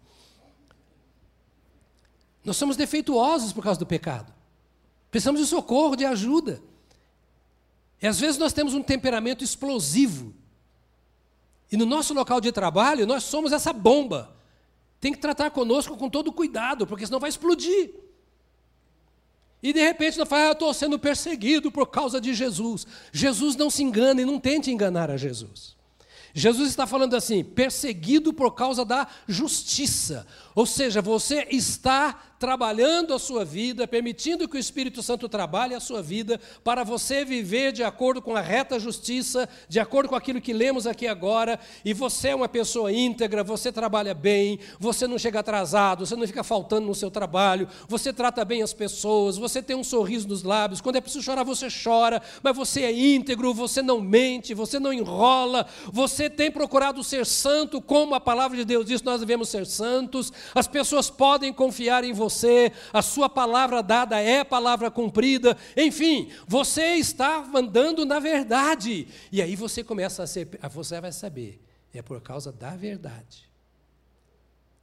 [2.46, 4.32] Nós somos defeituosos por causa do pecado.
[5.10, 6.62] Precisamos de socorro, de ajuda.
[8.02, 10.34] E às vezes nós temos um temperamento explosivo.
[11.72, 14.36] E no nosso local de trabalho, nós somos essa bomba.
[15.02, 17.94] Tem que tratar conosco com todo cuidado, porque senão vai explodir.
[19.64, 22.86] E de repente nós falamos, ah, eu estou sendo perseguido por causa de Jesus.
[23.12, 25.75] Jesus não se engana e não tente enganar a Jesus.
[26.38, 30.28] Jesus está falando assim, perseguido por causa da justiça.
[30.54, 35.80] Ou seja, você está trabalhando a sua vida, permitindo que o Espírito Santo trabalhe a
[35.80, 40.42] sua vida, para você viver de acordo com a reta justiça, de acordo com aquilo
[40.42, 45.18] que lemos aqui agora, e você é uma pessoa íntegra, você trabalha bem, você não
[45.18, 49.64] chega atrasado, você não fica faltando no seu trabalho, você trata bem as pessoas, você
[49.64, 53.54] tem um sorriso nos lábios, quando é preciso chorar, você chora, mas você é íntegro,
[53.54, 58.66] você não mente, você não enrola, você tem procurado ser santo, como a palavra de
[58.66, 63.30] Deus diz, nós devemos ser santos, as pessoas podem confiar em você você, a sua
[63.30, 69.08] palavra dada é palavra cumprida, enfim, você está andando na verdade.
[69.32, 71.62] E aí você começa a ser, você vai saber,
[71.94, 73.50] é por causa da verdade.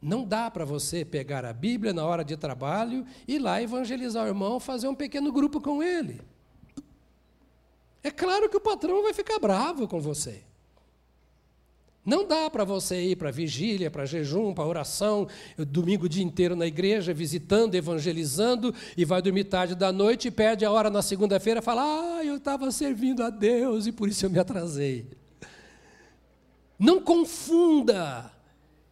[0.00, 4.24] Não dá para você pegar a Bíblia na hora de trabalho e ir lá evangelizar
[4.24, 6.20] o irmão, fazer um pequeno grupo com ele.
[8.02, 10.42] É claro que o patrão vai ficar bravo com você.
[12.04, 16.56] Não dá para você ir para vigília, para jejum, para oração, domingo o dia inteiro
[16.56, 21.00] na igreja, visitando, evangelizando, e vai dormir tarde da noite e perde a hora na
[21.00, 25.06] segunda-feira e fala: Ah, eu estava servindo a Deus e por isso eu me atrasei.
[26.76, 28.32] Não confunda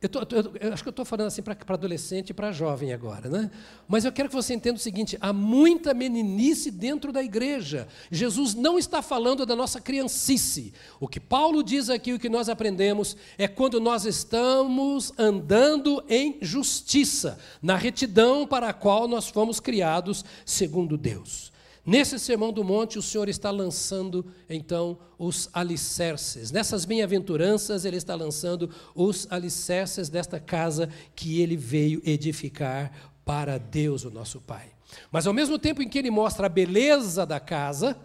[0.02, 2.90] eu, tô, eu, eu, acho que eu estou falando assim para adolescente e para jovem
[2.90, 3.50] agora, né?
[3.86, 7.86] Mas eu quero que você entenda o seguinte: há muita meninice dentro da igreja.
[8.10, 10.72] Jesus não está falando da nossa criancice.
[10.98, 16.38] O que Paulo diz aqui, o que nós aprendemos, é quando nós estamos andando em
[16.40, 21.50] justiça, na retidão para a qual nós fomos criados segundo Deus.
[21.84, 26.50] Nesse Sermão do Monte, o Senhor está lançando, então, os alicerces.
[26.50, 32.92] Nessas bem-aventuranças, Ele está lançando os alicerces desta casa que Ele veio edificar
[33.24, 34.70] para Deus, o nosso Pai.
[35.10, 37.96] Mas, ao mesmo tempo em que Ele mostra a beleza da casa,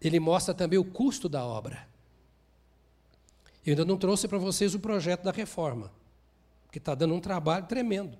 [0.00, 1.86] ele mostra também o custo da obra.
[3.66, 5.92] Eu ainda não trouxe para vocês o projeto da reforma,
[6.70, 8.16] que está dando um trabalho tremendo.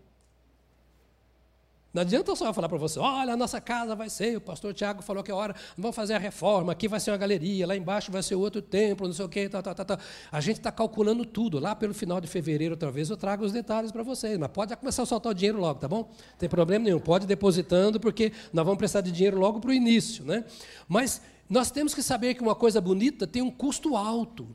[1.92, 5.02] Não adianta só falar para você, olha, a nossa casa vai ser, o pastor Tiago
[5.02, 8.12] falou que é hora, vamos fazer a reforma, aqui vai ser uma galeria, lá embaixo
[8.12, 9.98] vai ser outro templo, não sei o quê, tá, tá, tá.
[10.30, 11.58] A gente está calculando tudo.
[11.58, 14.38] Lá pelo final de fevereiro, outra vez, eu trago os detalhes para vocês.
[14.38, 16.08] Mas pode começar a soltar o dinheiro logo, tá bom?
[16.08, 17.00] Não tem problema nenhum.
[17.00, 20.24] Pode depositando, porque nós vamos precisar de dinheiro logo para o início.
[20.24, 20.44] Né?
[20.86, 24.48] Mas nós temos que saber que uma coisa bonita tem um custo alto.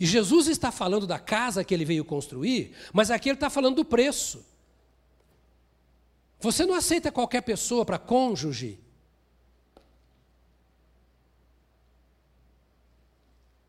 [0.00, 3.76] E Jesus está falando da casa que ele veio construir, mas aqui ele está falando
[3.76, 4.44] do preço.
[6.40, 8.80] Você não aceita qualquer pessoa para cônjuge.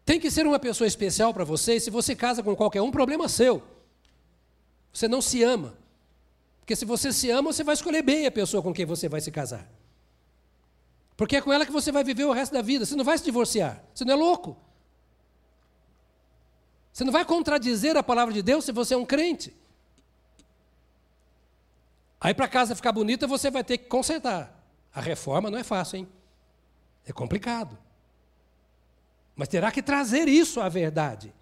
[0.05, 2.91] Tem que ser uma pessoa especial para você, e se você casa com qualquer um,
[2.91, 3.61] problema seu.
[4.91, 5.77] Você não se ama.
[6.59, 9.21] Porque se você se ama, você vai escolher bem a pessoa com quem você vai
[9.21, 9.69] se casar.
[11.15, 12.85] Porque é com ela que você vai viver o resto da vida.
[12.85, 13.83] Você não vai se divorciar.
[13.93, 14.57] Você não é louco.
[16.93, 19.55] Você não vai contradizer a palavra de Deus se você é um crente.
[22.19, 24.59] Aí para a casa ficar bonita, você vai ter que consertar.
[24.93, 26.07] A reforma não é fácil, hein?
[27.05, 27.77] É complicado.
[29.35, 31.33] Mas terá que trazer isso à verdade.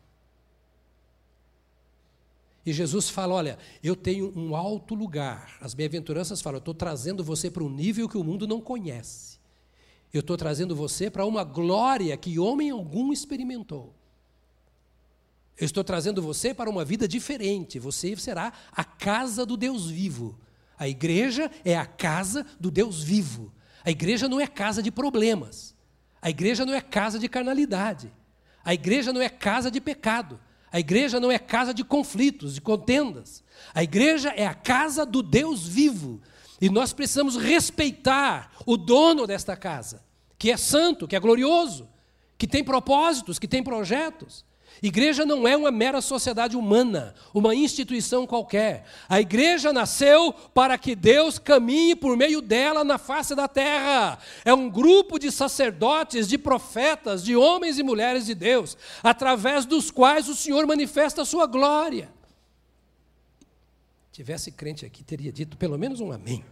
[2.63, 5.57] E Jesus fala: Olha, eu tenho um alto lugar.
[5.61, 9.39] As bem-aventuranças falam: Eu estou trazendo você para um nível que o mundo não conhece.
[10.13, 13.95] Eu estou trazendo você para uma glória que homem algum experimentou.
[15.57, 17.79] Eu estou trazendo você para uma vida diferente.
[17.79, 20.37] Você será a casa do Deus vivo.
[20.77, 23.53] A igreja é a casa do Deus vivo.
[23.83, 25.75] A igreja não é casa de problemas.
[26.21, 28.11] A igreja não é casa de carnalidade.
[28.63, 30.39] A igreja não é casa de pecado.
[30.71, 33.43] A igreja não é casa de conflitos, de contendas.
[33.73, 36.21] A igreja é a casa do Deus vivo.
[36.59, 40.03] E nós precisamos respeitar o dono desta casa,
[40.37, 41.87] que é santo, que é glorioso,
[42.37, 44.43] que tem propósitos, que tem projetos.
[44.81, 48.85] Igreja não é uma mera sociedade humana, uma instituição qualquer.
[49.09, 54.19] A igreja nasceu para que Deus caminhe por meio dela na face da terra.
[54.45, 59.89] É um grupo de sacerdotes, de profetas, de homens e mulheres de Deus, através dos
[59.89, 62.09] quais o Senhor manifesta a sua glória.
[64.11, 66.43] Tivesse crente aqui, teria dito pelo menos um amém.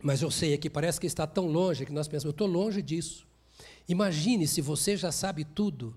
[0.00, 2.80] Mas eu sei que parece que está tão longe que nós pensamos, eu estou longe
[2.80, 3.27] disso.
[3.88, 5.94] Imagine se você já sabe tudo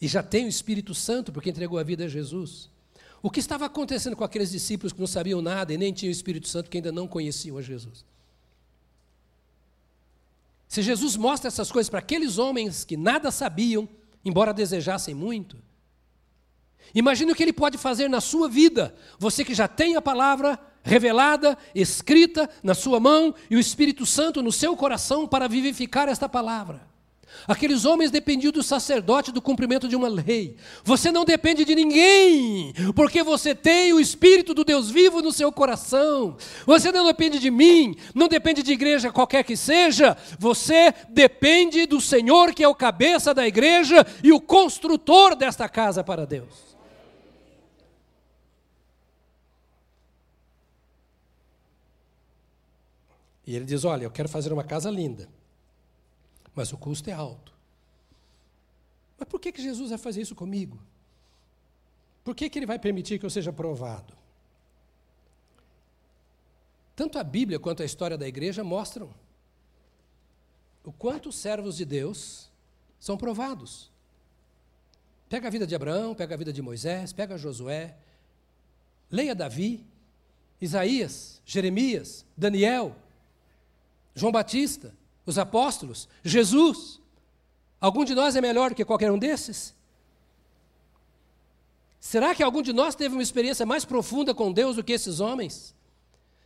[0.00, 2.68] e já tem o Espírito Santo porque entregou a vida a Jesus.
[3.22, 6.12] O que estava acontecendo com aqueles discípulos que não sabiam nada e nem tinham o
[6.12, 8.04] Espírito Santo que ainda não conheciam a Jesus?
[10.68, 13.88] Se Jesus mostra essas coisas para aqueles homens que nada sabiam,
[14.24, 15.56] embora desejassem muito,
[16.92, 20.58] imagine o que ele pode fazer na sua vida, você que já tem a palavra,
[20.84, 26.28] revelada, escrita na sua mão e o Espírito Santo no seu coração para vivificar esta
[26.28, 26.94] palavra.
[27.48, 30.56] Aqueles homens dependiam do sacerdote do cumprimento de uma lei.
[30.84, 35.50] Você não depende de ninguém, porque você tem o Espírito do Deus vivo no seu
[35.50, 36.36] coração.
[36.64, 40.16] Você não depende de mim, não depende de igreja qualquer que seja.
[40.38, 46.04] Você depende do Senhor, que é o cabeça da igreja e o construtor desta casa
[46.04, 46.73] para Deus.
[53.46, 55.28] E ele diz: Olha, eu quero fazer uma casa linda,
[56.54, 57.52] mas o custo é alto.
[59.18, 60.78] Mas por que, que Jesus vai fazer isso comigo?
[62.24, 64.14] Por que, que ele vai permitir que eu seja provado?
[66.96, 69.10] Tanto a Bíblia quanto a história da igreja mostram
[70.84, 72.50] o quanto os servos de Deus
[73.00, 73.90] são provados.
[75.28, 77.96] Pega a vida de Abraão, pega a vida de Moisés, pega Josué,
[79.10, 79.84] leia Davi,
[80.60, 82.94] Isaías, Jeremias, Daniel,
[84.14, 84.94] João Batista,
[85.26, 87.00] os apóstolos, Jesus.
[87.80, 89.74] Algum de nós é melhor do que qualquer um desses?
[91.98, 95.20] Será que algum de nós teve uma experiência mais profunda com Deus do que esses
[95.20, 95.74] homens?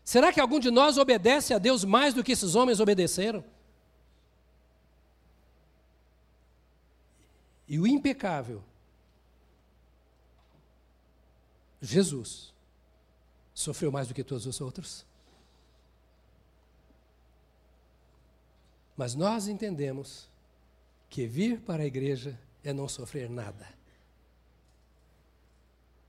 [0.04, 3.44] Será que algum de nós obedece a Deus mais do que esses homens obedeceram?
[7.68, 8.62] E o impecável,
[11.82, 12.54] Jesus,
[13.52, 15.04] sofreu mais do que todos os outros?
[18.98, 20.28] Mas nós entendemos
[21.08, 23.68] que vir para a igreja é não sofrer nada.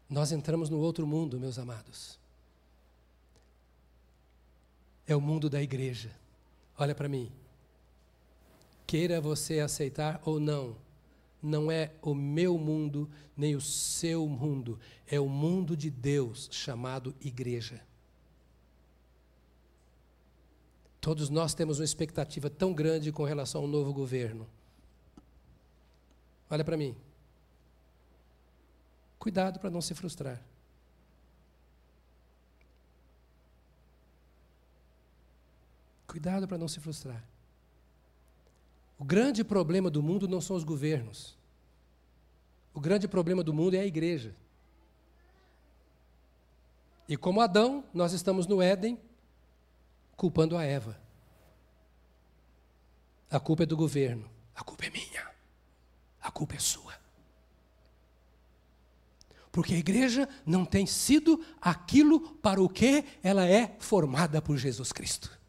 [0.10, 2.18] Nós entramos no outro mundo, meus amados.
[5.06, 6.10] É o mundo da igreja.
[6.80, 7.32] Olha para mim.
[8.88, 10.76] Queira você aceitar ou não,
[11.44, 17.14] não é o meu mundo nem o seu mundo, é o mundo de Deus chamado
[17.22, 17.88] igreja.
[21.02, 24.48] Todos nós temos uma expectativa tão grande com relação ao novo governo.
[26.50, 26.96] Olha para mim.
[29.18, 30.42] Cuidado para não se frustrar.
[36.08, 37.24] Cuidado para não se frustrar.
[38.98, 41.38] O grande problema do mundo não são os governos.
[42.74, 44.36] O grande problema do mundo é a igreja.
[47.08, 49.00] E como Adão, nós estamos no Éden
[50.20, 51.00] culpando a Eva.
[53.32, 54.30] A culpa é do governo.
[54.54, 55.26] A culpa é minha.
[56.22, 56.94] A culpa é sua.
[59.50, 64.92] Porque a igreja não tem sido aquilo para o que ela é formada por Jesus
[64.92, 65.40] Cristo.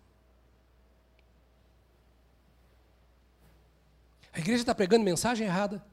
[4.33, 5.85] A igreja está pregando mensagem errada,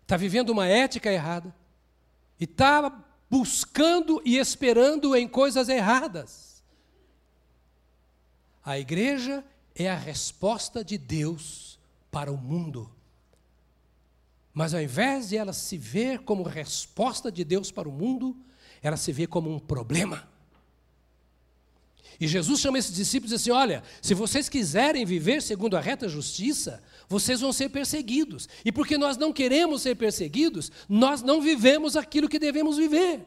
[0.00, 1.54] está vivendo uma ética errada,
[2.40, 6.47] e está buscando e esperando em coisas erradas.
[8.68, 9.42] A igreja
[9.74, 11.78] é a resposta de Deus
[12.10, 12.90] para o mundo.
[14.52, 18.36] Mas ao invés de ela se ver como resposta de Deus para o mundo,
[18.82, 20.28] ela se vê como um problema.
[22.20, 25.80] E Jesus chama esses discípulos e diz assim: Olha, se vocês quiserem viver segundo a
[25.80, 28.50] reta justiça, vocês vão ser perseguidos.
[28.66, 33.24] E porque nós não queremos ser perseguidos, nós não vivemos aquilo que devemos viver.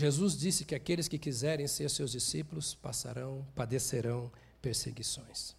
[0.00, 4.32] Jesus disse que aqueles que quiserem ser seus discípulos passarão, padecerão
[4.62, 5.54] perseguições.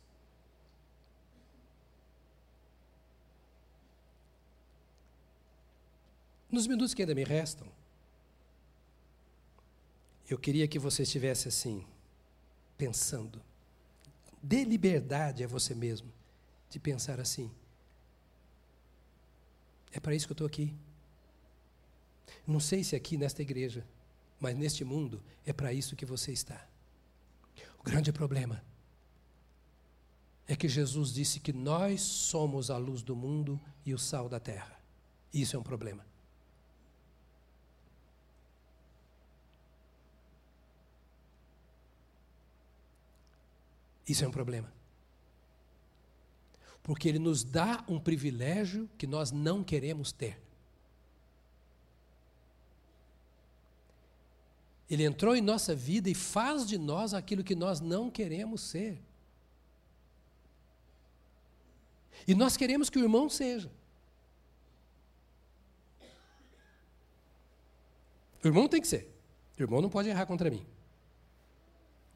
[6.49, 7.67] Nos minutos que ainda me restam,
[10.27, 11.85] eu queria que você estivesse assim,
[12.75, 13.39] pensando.
[14.41, 16.11] Dê liberdade a você mesmo
[16.67, 17.51] de pensar assim.
[19.91, 20.73] É para isso que eu estou aqui.
[22.47, 23.85] Não sei se aqui nesta igreja,
[24.41, 26.67] mas neste mundo é para isso que você está.
[27.79, 28.61] O grande problema
[30.47, 34.39] é que Jesus disse que nós somos a luz do mundo e o sal da
[34.39, 34.81] terra.
[35.31, 36.05] Isso é um problema.
[44.07, 44.73] Isso é um problema.
[46.81, 50.41] Porque ele nos dá um privilégio que nós não queremos ter.
[54.91, 59.01] Ele entrou em nossa vida e faz de nós aquilo que nós não queremos ser.
[62.27, 63.71] E nós queremos que o irmão seja.
[68.43, 69.09] O irmão tem que ser.
[69.57, 70.67] O irmão não pode errar contra mim.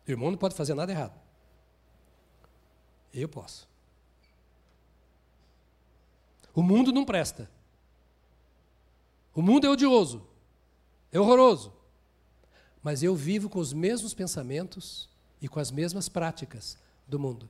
[0.05, 1.17] O irmão não pode fazer nada errado.
[3.13, 3.69] Eu posso.
[6.53, 7.49] O mundo não presta.
[9.33, 10.27] O mundo é odioso,
[11.09, 11.84] é horroroso.
[12.85, 15.09] Mas eu vivo com os mesmos pensamentos
[15.41, 16.77] e com as mesmas práticas
[17.07, 17.49] do mundo.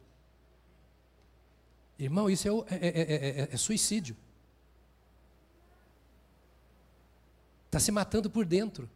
[1.99, 4.15] Irmão, isso é, é, é, é suicídio.
[7.65, 8.89] Está se matando por dentro.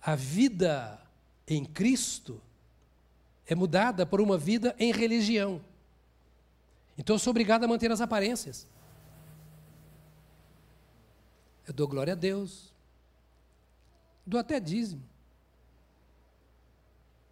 [0.00, 1.02] A vida
[1.44, 2.40] em Cristo
[3.48, 5.60] é mudada por uma vida em religião.
[6.96, 8.64] Então eu sou obrigado a manter as aparências.
[11.66, 12.73] Eu dou glória a Deus.
[14.26, 15.02] Dou até dízimo.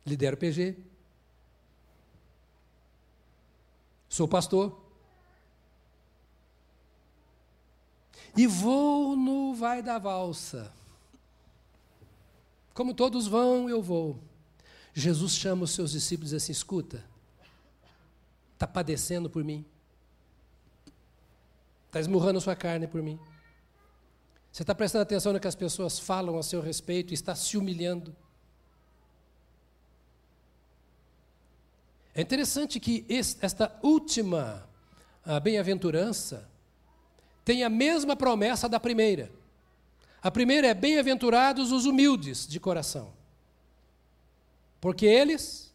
[0.05, 0.77] Lidero PG.
[4.09, 4.79] Sou pastor.
[8.37, 10.73] E vou no vai da valsa.
[12.75, 14.19] Como todos vão, eu vou.
[14.95, 17.05] Jesus chama os seus discípulos e assim: escuta,
[18.55, 19.65] está padecendo por mim,
[21.87, 23.19] está esmurrando sua carne por mim.
[24.53, 27.57] Você está prestando atenção no que as pessoas falam a seu respeito e está se
[27.57, 28.15] humilhando.
[32.15, 34.69] É interessante que esta última
[35.43, 36.47] bem-aventurança
[37.43, 39.33] tem a mesma promessa da primeira.
[40.21, 43.15] A primeira é: bem-aventurados os humildes de coração.
[44.83, 45.73] Porque eles,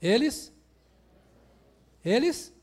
[0.00, 0.50] eles,
[2.02, 2.53] eles,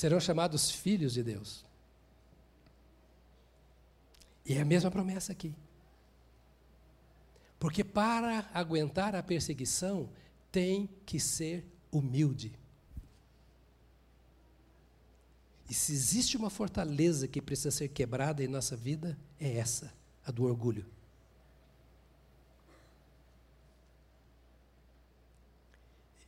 [0.00, 1.62] serão chamados filhos de Deus.
[4.46, 5.54] E é a mesma promessa aqui.
[7.58, 10.08] Porque para aguentar a perseguição,
[10.50, 12.58] tem que ser humilde.
[15.68, 19.92] E se existe uma fortaleza que precisa ser quebrada em nossa vida, é essa,
[20.24, 20.86] a do orgulho.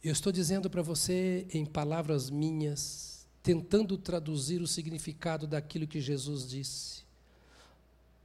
[0.04, 3.11] Eu estou dizendo para você em palavras minhas,
[3.42, 7.02] tentando traduzir o significado daquilo que Jesus disse,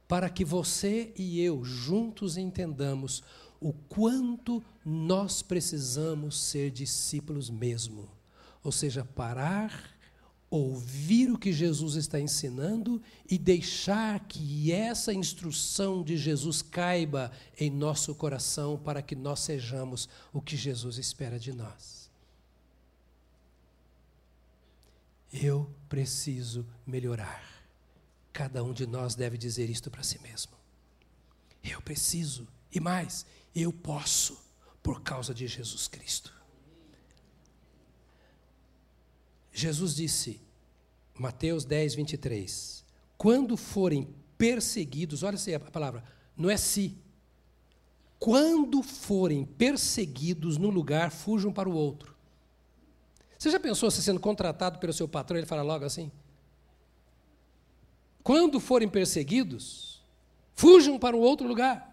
[0.06, 3.22] para que você e eu juntos entendamos
[3.60, 8.08] o quanto nós precisamos ser discípulos mesmo.
[8.62, 9.90] Ou seja, parar,
[10.50, 17.70] ouvir o que Jesus está ensinando e deixar que essa instrução de Jesus caiba em
[17.70, 21.97] nosso coração para que nós sejamos o que Jesus espera de nós.
[25.32, 27.44] Eu preciso melhorar.
[28.32, 30.52] Cada um de nós deve dizer isto para si mesmo.
[31.62, 34.38] Eu preciso, e mais, eu posso,
[34.82, 36.32] por causa de Jesus Cristo.
[39.52, 40.40] Jesus disse,
[41.14, 42.84] Mateus 10, 23,
[43.16, 44.08] quando forem
[44.38, 46.04] perseguidos, olha a palavra,
[46.36, 46.96] não é se.
[48.20, 52.14] Quando forem perseguidos no lugar, fujam para o outro.
[53.38, 56.10] Você já pensou se sendo contratado pelo seu patrão, ele fala logo assim?
[58.22, 60.02] Quando forem perseguidos,
[60.54, 61.88] fujam para o outro lugar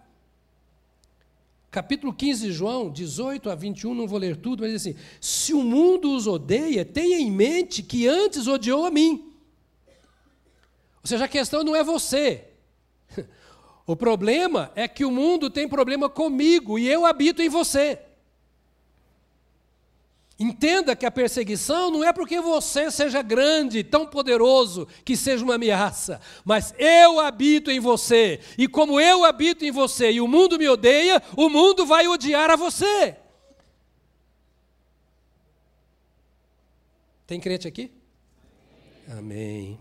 [1.75, 5.53] capítulo 15 de João, 18 a 21, não vou ler tudo, mas diz assim: se
[5.53, 9.33] o mundo os odeia, tenha em mente que antes odiou a mim.
[11.03, 12.45] Ou seja, a questão não é você.
[13.87, 17.99] O problema é que o mundo tem problema comigo e eu habito em você.
[20.37, 25.55] Entenda que a perseguição não é porque você seja grande, tão poderoso, que seja uma
[25.55, 30.57] ameaça, mas eu habito em você, e como eu habito em você e o mundo
[30.57, 33.15] me odeia, o mundo vai odiar a você.
[37.25, 37.91] Tem crente aqui?
[39.07, 39.79] Amém.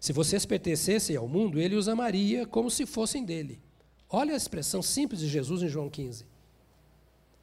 [0.00, 3.60] Se vocês pertencessem ao mundo, ele os amaria como se fossem dele.
[4.08, 6.24] Olha a expressão simples de Jesus em João 15.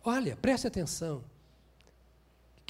[0.04, 1.24] Olha, preste atenção.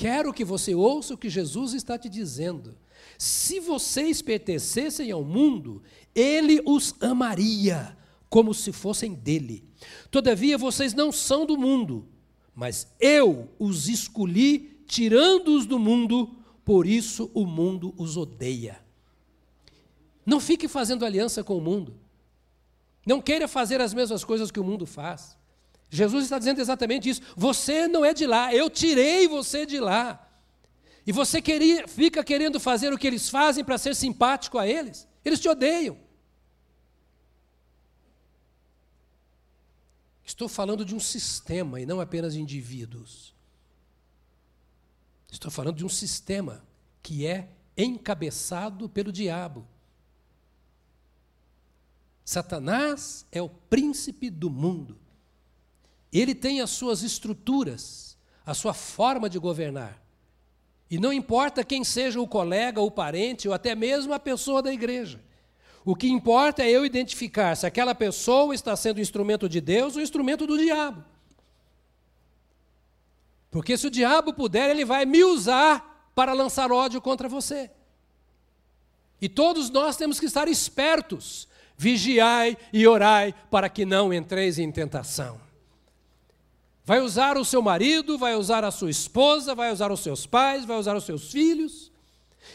[0.02, 2.76] Quero que você ouça o que Jesus está te dizendo.
[3.20, 5.84] Se vocês pertencessem ao mundo,
[6.16, 7.96] ele os amaria
[8.28, 9.64] como se fossem dele.
[10.10, 12.08] Todavia, vocês não são do mundo,
[12.56, 16.36] mas eu os escolhi, tirando-os do mundo,
[16.66, 18.84] por isso o mundo os odeia.
[20.26, 21.94] Não fique fazendo aliança com o mundo.
[23.06, 25.38] Não queira fazer as mesmas coisas que o mundo faz.
[25.94, 27.22] Jesus está dizendo exatamente isso.
[27.36, 30.26] Você não é de lá, eu tirei você de lá.
[31.06, 35.06] E você queria, fica querendo fazer o que eles fazem para ser simpático a eles.
[35.26, 35.98] Eles te odeiam.
[40.24, 43.36] Estou falando de um sistema e não apenas de indivíduos.
[45.30, 46.66] Estou falando de um sistema
[47.04, 49.68] que é encabeçado pelo diabo.
[52.24, 55.01] Satanás é o príncipe do mundo.
[56.12, 60.02] Ele tem as suas estruturas, a sua forma de governar.
[60.90, 64.74] E não importa quem seja o colega, o parente, ou até mesmo a pessoa da
[64.74, 65.22] igreja.
[65.86, 70.02] O que importa é eu identificar se aquela pessoa está sendo instrumento de Deus ou
[70.02, 71.04] instrumento do diabo.
[73.50, 77.72] Porque se o diabo puder, ele vai me usar para lançar ódio contra você.
[79.22, 81.48] E todos nós temos que estar espertos.
[81.78, 85.40] Vigiai e orai para que não entreis em tentação.
[86.84, 90.66] Vai usar o seu marido, vai usar a sua esposa, vai usar os seus pais,
[90.66, 91.92] vai usar os seus filhos.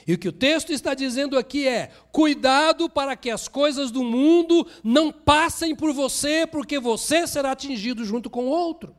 [0.07, 4.03] E o que o texto está dizendo aqui é: cuidado para que as coisas do
[4.03, 8.95] mundo não passem por você, porque você será atingido junto com outro.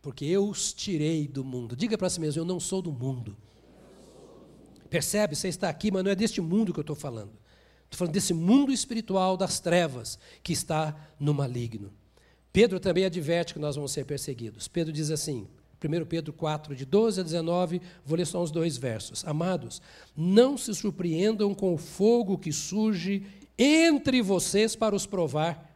[0.00, 1.76] Porque eu os tirei do mundo.
[1.76, 3.36] Diga para si mesmo: eu não sou do mundo.
[4.88, 5.36] Percebe?
[5.36, 7.32] Você está aqui, mas não é deste mundo que eu estou falando.
[7.84, 11.92] Estou falando desse mundo espiritual das trevas que está no maligno.
[12.52, 14.66] Pedro também adverte que nós vamos ser perseguidos.
[14.66, 15.46] Pedro diz assim,
[15.82, 19.24] 1 Pedro 4, de 12 a 19, vou ler só uns dois versos.
[19.24, 19.80] Amados,
[20.16, 23.24] não se surpreendam com o fogo que surge
[23.56, 25.68] entre vocês para os provar,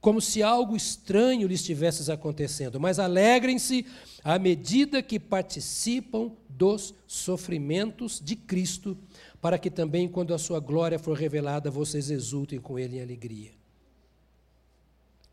[0.00, 3.84] como se algo estranho lhes estivesse acontecendo, mas alegrem-se
[4.24, 8.96] à medida que participam dos sofrimentos de Cristo,
[9.40, 13.59] para que também, quando a sua glória for revelada, vocês exultem com ele em alegria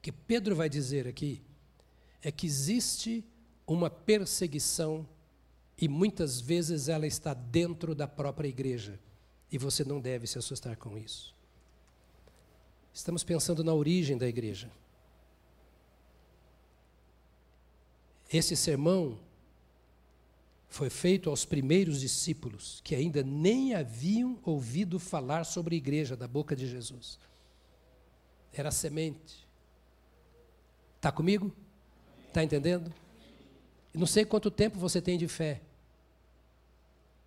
[0.07, 1.41] que Pedro vai dizer aqui
[2.23, 3.25] é que existe
[3.67, 5.05] uma perseguição
[5.77, 8.97] e muitas vezes ela está dentro da própria igreja
[9.51, 11.35] e você não deve se assustar com isso.
[12.93, 14.71] Estamos pensando na origem da igreja.
[18.31, 19.19] Esse sermão
[20.69, 26.29] foi feito aos primeiros discípulos que ainda nem haviam ouvido falar sobre a igreja da
[26.29, 27.19] boca de Jesus.
[28.53, 29.46] Era semente.
[31.07, 31.53] Está comigo?
[32.27, 32.93] Está entendendo?
[33.93, 35.61] Não sei quanto tempo você tem de fé.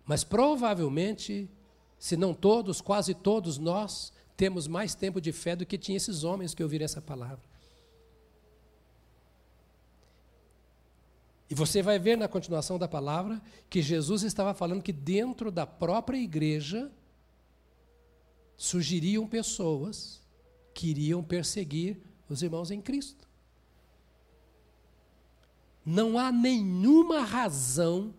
[0.05, 1.49] Mas provavelmente,
[1.97, 6.23] se não todos, quase todos nós, temos mais tempo de fé do que tinham esses
[6.23, 7.41] homens que ouviram essa palavra.
[11.49, 15.65] E você vai ver na continuação da palavra que Jesus estava falando que dentro da
[15.65, 16.91] própria igreja
[18.55, 20.21] surgiriam pessoas
[20.71, 23.30] que iriam perseguir os irmãos em Cristo.
[25.85, 28.13] Não há nenhuma razão,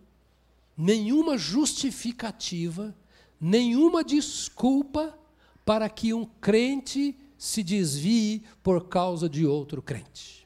[0.77, 2.95] nenhuma justificativa,
[3.39, 5.17] nenhuma desculpa
[5.65, 10.43] para que um crente se desvie por causa de outro crente.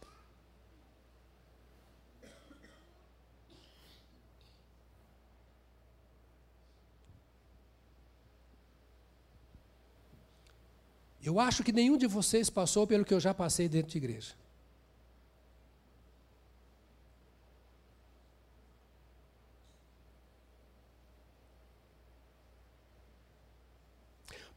[11.28, 14.34] Eu acho que nenhum de vocês passou pelo que eu já passei dentro de igreja.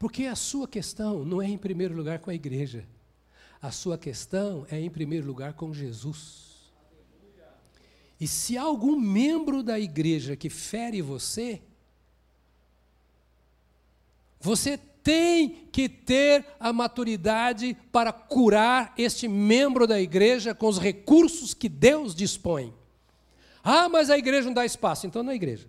[0.00, 2.86] Porque a sua questão não é em primeiro lugar com a igreja.
[3.60, 6.72] A sua questão é em primeiro lugar com Jesus.
[8.18, 11.60] E se há algum membro da igreja que fere você,
[14.40, 21.52] você tem que ter a maturidade para curar este membro da igreja com os recursos
[21.52, 22.72] que Deus dispõe.
[23.62, 25.68] Ah, mas a igreja não dá espaço, então não é igreja.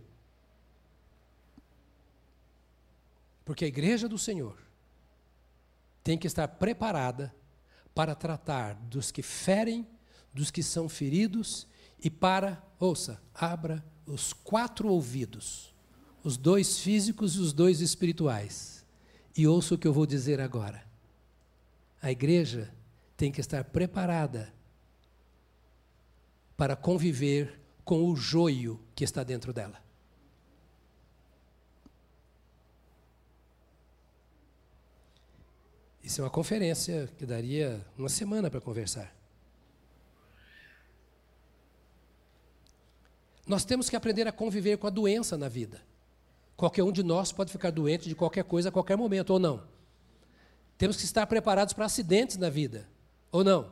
[3.43, 4.57] Porque a igreja do Senhor
[6.03, 7.33] tem que estar preparada
[7.93, 9.87] para tratar dos que ferem,
[10.33, 11.67] dos que são feridos
[12.03, 15.73] e para, ouça, abra os quatro ouvidos,
[16.23, 18.81] os dois físicos e os dois espirituais
[19.35, 20.83] e ouça o que eu vou dizer agora.
[22.01, 22.73] A igreja
[23.15, 24.53] tem que estar preparada
[26.57, 29.81] para conviver com o joio que está dentro dela.
[36.03, 39.13] Isso é uma conferência que daria uma semana para conversar.
[43.45, 45.81] Nós temos que aprender a conviver com a doença na vida.
[46.55, 49.63] Qualquer um de nós pode ficar doente de qualquer coisa a qualquer momento, ou não.
[50.77, 52.87] Temos que estar preparados para acidentes na vida,
[53.31, 53.71] ou não.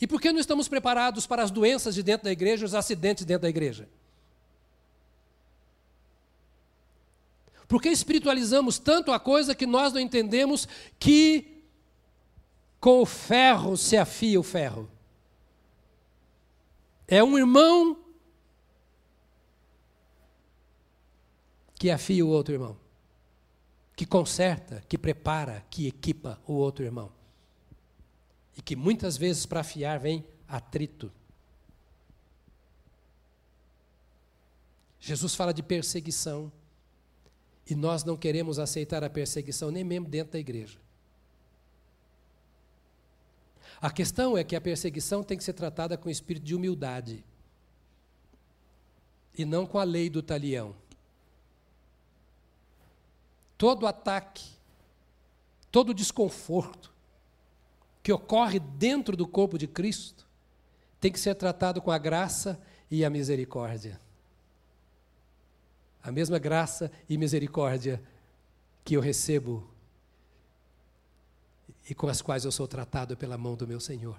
[0.00, 3.24] E por que não estamos preparados para as doenças de dentro da igreja, os acidentes
[3.24, 3.88] dentro da igreja?
[7.72, 10.68] Por que espiritualizamos tanto a coisa que nós não entendemos
[11.00, 11.64] que
[12.78, 14.90] com o ferro se afia o ferro?
[17.08, 17.96] É um irmão
[21.76, 22.76] que afia o outro irmão,
[23.96, 27.10] que conserta, que prepara, que equipa o outro irmão.
[28.54, 31.10] E que muitas vezes para afiar vem atrito.
[35.00, 36.52] Jesus fala de perseguição.
[37.72, 40.78] E nós não queremos aceitar a perseguição nem mesmo dentro da igreja.
[43.80, 47.24] A questão é que a perseguição tem que ser tratada com espírito de humildade.
[49.38, 50.76] E não com a lei do talião
[53.56, 54.44] todo ataque,
[55.70, 56.92] todo desconforto
[58.02, 60.26] que ocorre dentro do corpo de Cristo
[61.00, 62.60] tem que ser tratado com a graça
[62.90, 63.98] e a misericórdia.
[66.02, 68.02] A mesma graça e misericórdia
[68.84, 69.68] que eu recebo
[71.88, 74.18] e com as quais eu sou tratado pela mão do meu Senhor.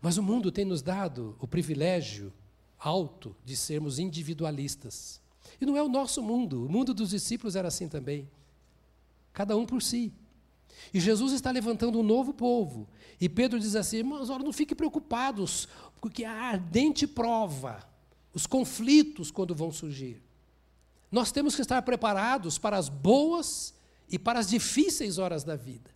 [0.00, 2.32] Mas o mundo tem nos dado o privilégio
[2.78, 5.20] alto de sermos individualistas.
[5.60, 8.28] E não é o nosso mundo, o mundo dos discípulos era assim também.
[9.32, 10.12] Cada um por si.
[10.92, 12.88] E Jesus está levantando um novo povo.
[13.20, 15.68] E Pedro diz assim: olha, não fiquem preocupados,
[16.00, 17.82] porque a ardente prova,
[18.36, 20.22] os conflitos quando vão surgir.
[21.10, 23.72] Nós temos que estar preparados para as boas
[24.10, 25.90] e para as difíceis horas da vida.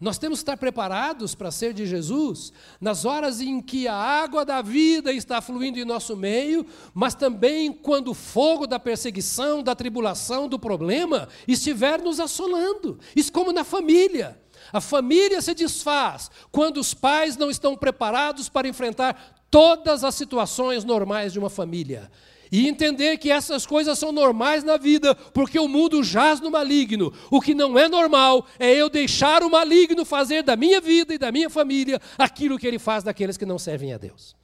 [0.00, 4.46] Nós temos que estar preparados para ser de Jesus nas horas em que a água
[4.46, 9.74] da vida está fluindo em nosso meio, mas também quando o fogo da perseguição, da
[9.74, 12.98] tribulação, do problema estiver nos assolando.
[13.14, 14.40] Isso como na família.
[14.72, 20.82] A família se desfaz quando os pais não estão preparados para enfrentar todas as situações
[20.84, 22.10] normais de uma família.
[22.50, 27.12] E entender que essas coisas são normais na vida, porque o mundo jaz no maligno.
[27.30, 31.18] O que não é normal é eu deixar o maligno fazer da minha vida e
[31.18, 34.41] da minha família aquilo que ele faz daqueles que não servem a Deus.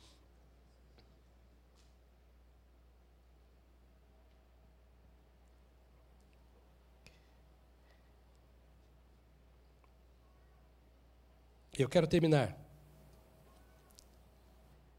[11.78, 12.58] Eu quero terminar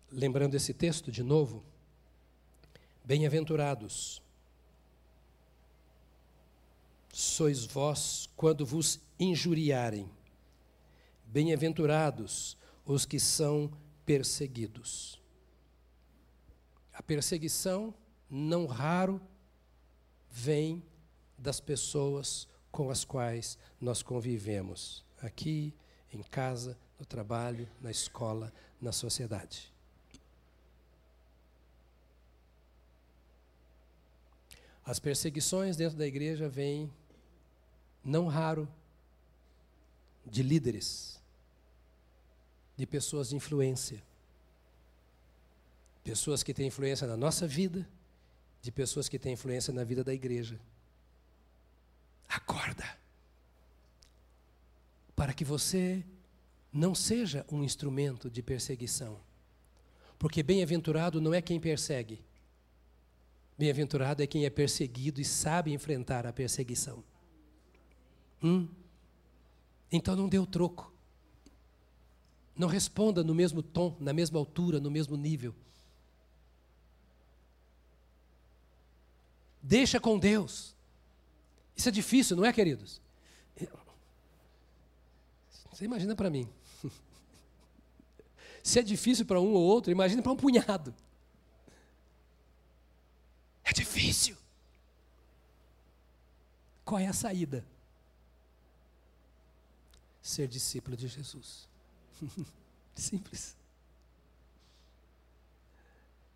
[0.10, 1.62] lembrando esse texto de novo,
[3.04, 4.22] bem-aventurados
[7.12, 10.10] sois vós quando vos injuriarem.
[11.26, 13.70] Bem-aventurados os que são
[14.06, 15.22] perseguidos.
[16.94, 17.94] A perseguição,
[18.30, 19.22] não raro,
[20.32, 20.82] vem
[21.38, 25.74] das pessoas com as quais nós convivemos, aqui,
[26.14, 28.52] em casa, no trabalho, na escola,
[28.82, 29.72] na sociedade.
[34.84, 36.92] As perseguições dentro da igreja vêm,
[38.04, 38.68] não raro,
[40.26, 41.20] de líderes,
[42.76, 44.02] de pessoas de influência.
[46.04, 47.88] Pessoas que têm influência na nossa vida,
[48.62, 50.60] de pessoas que têm influência na vida da igreja.
[52.28, 52.98] Acorda.
[55.20, 56.02] Para que você
[56.72, 59.20] não seja um instrumento de perseguição.
[60.18, 62.24] Porque bem-aventurado não é quem persegue.
[63.58, 67.04] Bem-aventurado é quem é perseguido e sabe enfrentar a perseguição.
[68.42, 68.66] Hum?
[69.92, 70.90] Então não dê o troco.
[72.56, 75.54] Não responda no mesmo tom, na mesma altura, no mesmo nível.
[79.62, 80.74] Deixa com Deus.
[81.76, 83.02] Isso é difícil, não é, queridos?
[85.80, 86.46] Você imagina para mim.
[88.62, 90.94] Se é difícil para um ou outro, imagina para um punhado.
[93.64, 94.36] É difícil.
[96.84, 97.64] Qual é a saída?
[100.22, 101.70] Ser discípulo de Jesus.
[102.94, 103.56] Simples.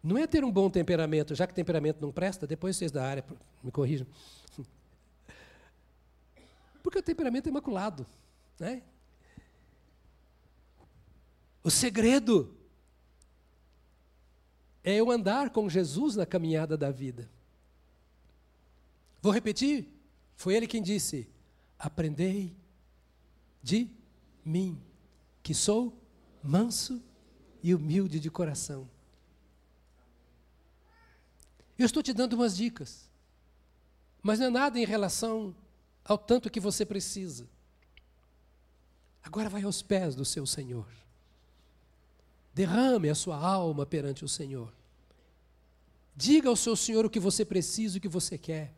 [0.01, 3.25] Não é ter um bom temperamento, já que temperamento não presta, depois vocês da área
[3.61, 4.07] me corrijam.
[6.81, 8.05] Porque o temperamento é imaculado.
[8.57, 8.81] Né?
[11.63, 12.53] O segredo
[14.83, 17.29] é eu andar com Jesus na caminhada da vida.
[19.21, 19.87] Vou repetir.
[20.35, 21.27] Foi ele quem disse:
[21.79, 22.53] Aprendei
[23.61, 23.89] de
[24.43, 24.77] mim,
[25.41, 25.97] que sou
[26.43, 27.01] manso
[27.63, 28.89] e humilde de coração.
[31.79, 33.09] Eu estou te dando umas dicas,
[34.21, 35.55] mas não é nada em relação
[36.03, 37.47] ao tanto que você precisa.
[39.23, 41.02] Agora vai aos pés do seu Senhor.
[42.53, 44.71] Derrame a sua alma perante o Senhor.
[46.15, 48.71] Diga ao seu Senhor o que você precisa, o que você quer.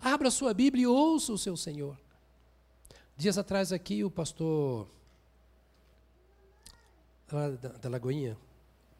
[0.00, 1.98] Abra a sua Bíblia e ouça o seu Senhor.
[3.16, 4.88] Dias atrás aqui o pastor
[7.30, 8.36] lá da, da Lagoinha,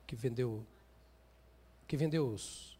[0.06, 0.64] que vendeu
[1.86, 2.76] que vendeu os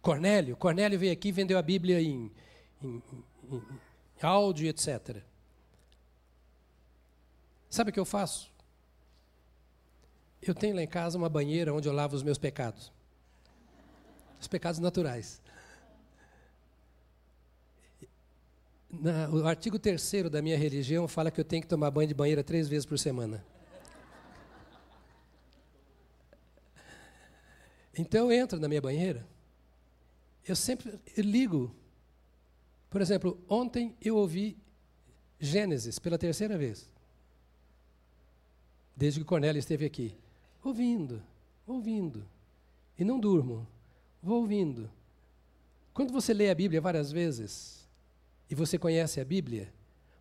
[0.00, 2.30] Cornélio, Cornélio veio aqui e vendeu a Bíblia em,
[2.82, 3.02] em,
[3.50, 5.22] em, em áudio, etc.
[7.70, 8.51] Sabe o que eu faço?
[10.42, 12.92] Eu tenho lá em casa uma banheira onde eu lavo os meus pecados.
[14.40, 15.40] Os pecados naturais.
[18.90, 22.14] Na, o artigo 3 da minha religião fala que eu tenho que tomar banho de
[22.14, 23.44] banheira três vezes por semana.
[27.96, 29.24] Então eu entro na minha banheira,
[30.48, 31.74] eu sempre eu ligo.
[32.90, 34.58] Por exemplo, ontem eu ouvi
[35.38, 36.90] Gênesis pela terceira vez.
[38.96, 40.16] Desde que Cornélio esteve aqui
[40.62, 41.22] ouvindo,
[41.66, 42.24] ouvindo.
[42.98, 43.66] E não durmo,
[44.22, 44.90] vou ouvindo.
[45.92, 47.86] Quando você lê a Bíblia várias vezes
[48.48, 49.72] e você conhece a Bíblia,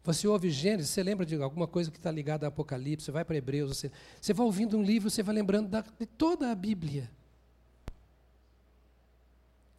[0.04, 3.24] você ouve Gênesis, você lembra de alguma coisa que está ligada ao Apocalipse, você vai
[3.24, 6.56] para Hebreus, você, você vai ouvindo um livro, você vai lembrando da, de toda a
[6.56, 7.10] Bíblia.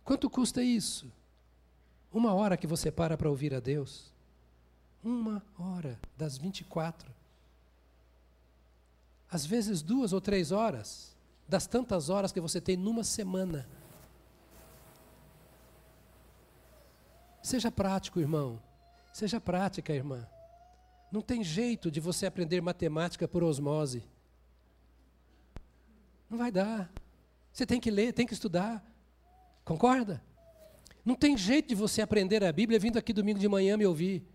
[0.05, 1.11] Quanto custa isso?
[2.13, 4.13] Uma hora que você para para ouvir a Deus.
[5.03, 7.22] Uma hora das 24
[9.33, 11.17] às vezes duas ou três horas,
[11.49, 13.67] das tantas horas que você tem numa semana.
[17.43, 18.61] Seja prático, irmão.
[19.11, 20.29] Seja prática, irmã.
[21.11, 24.05] Não tem jeito de você aprender matemática por osmose.
[26.29, 26.93] Não vai dar.
[27.51, 28.85] Você tem que ler, tem que estudar.
[29.65, 30.23] Concorda?
[31.03, 34.27] Não tem jeito de você aprender a Bíblia vindo aqui domingo de manhã me ouvir.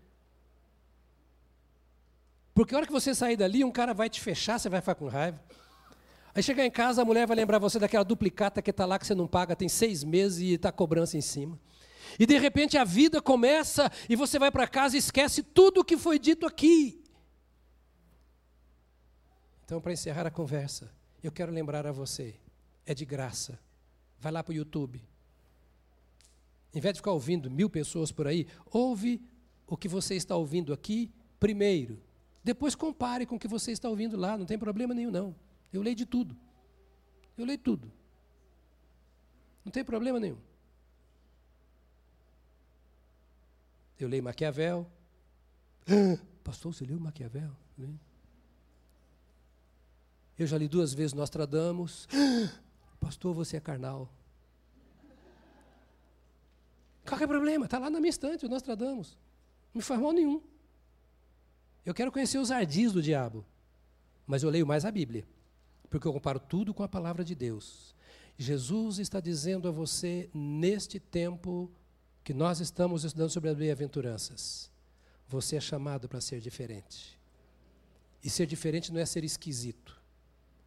[2.58, 4.96] Porque a hora que você sair dali, um cara vai te fechar, você vai ficar
[4.96, 5.40] com raiva.
[6.34, 9.06] Aí chegar em casa, a mulher vai lembrar você daquela duplicata que está lá que
[9.06, 11.56] você não paga, tem seis meses e está cobrança em cima.
[12.18, 15.84] E de repente a vida começa e você vai para casa e esquece tudo o
[15.84, 17.00] que foi dito aqui.
[19.64, 20.92] Então, para encerrar a conversa,
[21.22, 22.34] eu quero lembrar a você:
[22.84, 23.56] é de graça.
[24.18, 25.00] Vai lá para o YouTube.
[26.74, 29.22] Em vez de ficar ouvindo mil pessoas por aí, ouve
[29.64, 32.07] o que você está ouvindo aqui primeiro.
[32.42, 35.34] Depois compare com o que você está ouvindo lá, não tem problema nenhum, não.
[35.72, 36.36] Eu leio de tudo.
[37.36, 37.90] Eu leio tudo.
[39.64, 40.38] Não tem problema nenhum.
[43.98, 44.90] Eu leio Maquiavel.
[46.42, 47.50] Pastor, você leu Maquiavel?
[50.38, 52.08] Eu já li duas vezes Nostradamus.
[53.00, 54.10] Pastor, você é carnal.
[57.04, 57.64] Qual é o problema?
[57.64, 59.18] Está lá na minha estante, o Nostradamus.
[59.74, 60.42] Não me faz mal nenhum.
[61.88, 63.46] Eu quero conhecer os ardis do diabo.
[64.26, 65.24] Mas eu leio mais a Bíblia.
[65.88, 67.94] Porque eu comparo tudo com a palavra de Deus.
[68.36, 71.70] Jesus está dizendo a você, neste tempo
[72.22, 74.70] que nós estamos estudando sobre as bem-aventuranças,
[75.26, 77.18] você é chamado para ser diferente.
[78.22, 79.98] E ser diferente não é ser esquisito.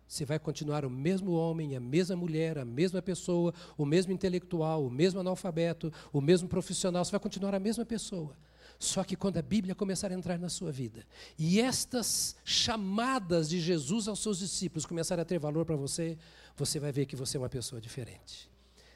[0.07, 4.83] Você vai continuar o mesmo homem, a mesma mulher, a mesma pessoa, o mesmo intelectual,
[4.83, 8.35] o mesmo analfabeto, o mesmo profissional, você vai continuar a mesma pessoa.
[8.81, 11.05] Só que quando a Bíblia começar a entrar na sua vida
[11.37, 16.17] e estas chamadas de Jesus aos seus discípulos começarem a ter valor para você,
[16.57, 18.49] você vai ver que você é uma pessoa diferente.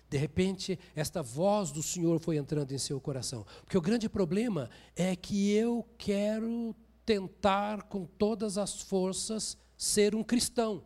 [0.09, 3.45] De repente, esta voz do Senhor foi entrando em seu coração.
[3.61, 6.75] Porque o grande problema é que eu quero
[7.05, 10.83] tentar com todas as forças ser um cristão.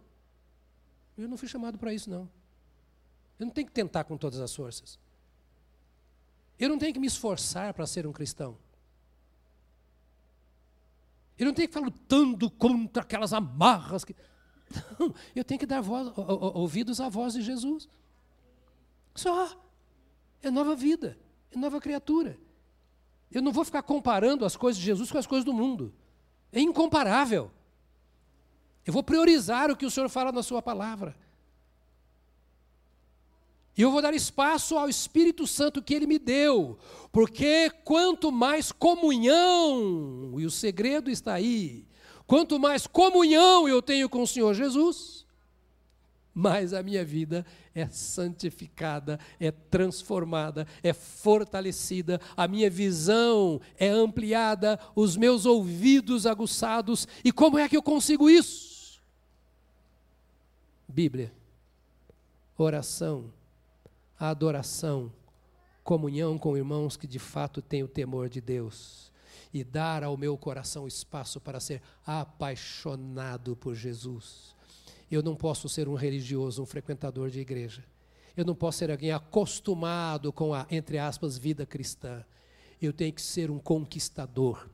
[1.18, 2.30] Eu não fui chamado para isso, não.
[3.40, 5.00] Eu não tenho que tentar com todas as forças.
[6.60, 8.58] Eu não tenho que me esforçar para ser um cristão.
[11.40, 14.04] Eu não tenho que ficar lutando contra aquelas amarras.
[14.04, 14.14] Que...
[15.00, 17.88] Não, eu tenho que dar voz, ouvidos à voz de Jesus.
[19.16, 19.58] Só.
[20.42, 21.18] É nova vida,
[21.52, 22.38] é nova criatura.
[23.32, 25.94] Eu não vou ficar comparando as coisas de Jesus com as coisas do mundo.
[26.52, 27.52] É incomparável.
[28.86, 31.16] Eu vou priorizar o que o Senhor fala na Sua palavra.
[33.80, 36.78] E eu vou dar espaço ao Espírito Santo que Ele me deu,
[37.14, 41.88] porque quanto mais comunhão, e o segredo está aí,
[42.28, 45.26] quanto mais comunhão eu tenho com o Senhor Jesus,
[46.34, 54.78] mais a minha vida é santificada, é transformada, é fortalecida, a minha visão é ampliada,
[54.94, 57.08] os meus ouvidos aguçados.
[57.24, 59.00] E como é que eu consigo isso?
[60.86, 61.32] Bíblia,
[62.58, 63.39] oração,
[64.20, 65.12] a adoração,
[65.84, 69.12] comunhão com irmãos que de fato têm o temor de Deus
[69.54, 74.54] e dar ao meu coração espaço para ser apaixonado por Jesus.
[75.10, 77.84] Eu não posso ser um religioso, um frequentador de igreja.
[78.38, 82.24] Eu não posso ser alguém acostumado com a, entre aspas, vida cristã.
[82.82, 84.70] Eu tenho que ser um conquistador.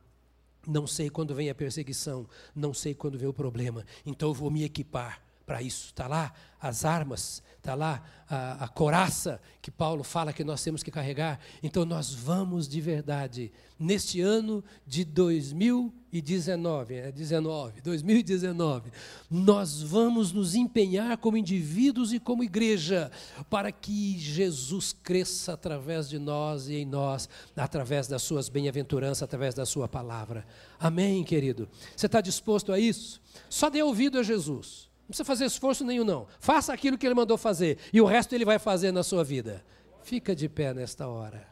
[0.67, 4.49] Não sei quando vem a perseguição, não sei quando vem o problema, então eu vou
[4.49, 5.87] me equipar para isso.
[5.87, 10.81] Está lá as armas, está lá a, a coraça que Paulo fala que nós temos
[10.81, 11.39] que carregar.
[11.61, 18.91] Então nós vamos de verdade, neste ano de 2019, é 19, 2019,
[19.29, 23.11] nós vamos nos empenhar como indivíduos e como igreja
[23.47, 29.53] para que Jesus cresça através de nós e em nós, através das suas bem-aventuranças, através
[29.53, 30.47] da sua palavra.
[30.79, 31.69] Amém, querido?
[31.95, 33.21] Você está disposto a isso?
[33.49, 34.84] Só dê ouvido a Jesus.
[35.05, 36.25] Não precisa fazer esforço nenhum, não.
[36.39, 39.63] Faça aquilo que ele mandou fazer e o resto ele vai fazer na sua vida.
[40.01, 41.47] Fica de pé nesta hora.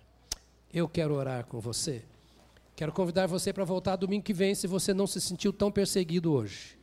[0.74, 2.04] Eu quero orar com você.
[2.76, 6.34] Quero convidar você para voltar domingo que vem se você não se sentiu tão perseguido
[6.34, 6.80] hoje.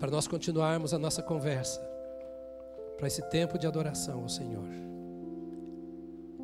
[0.00, 1.80] Para nós continuarmos a nossa conversa,
[2.96, 4.68] para esse tempo de adoração ao Senhor.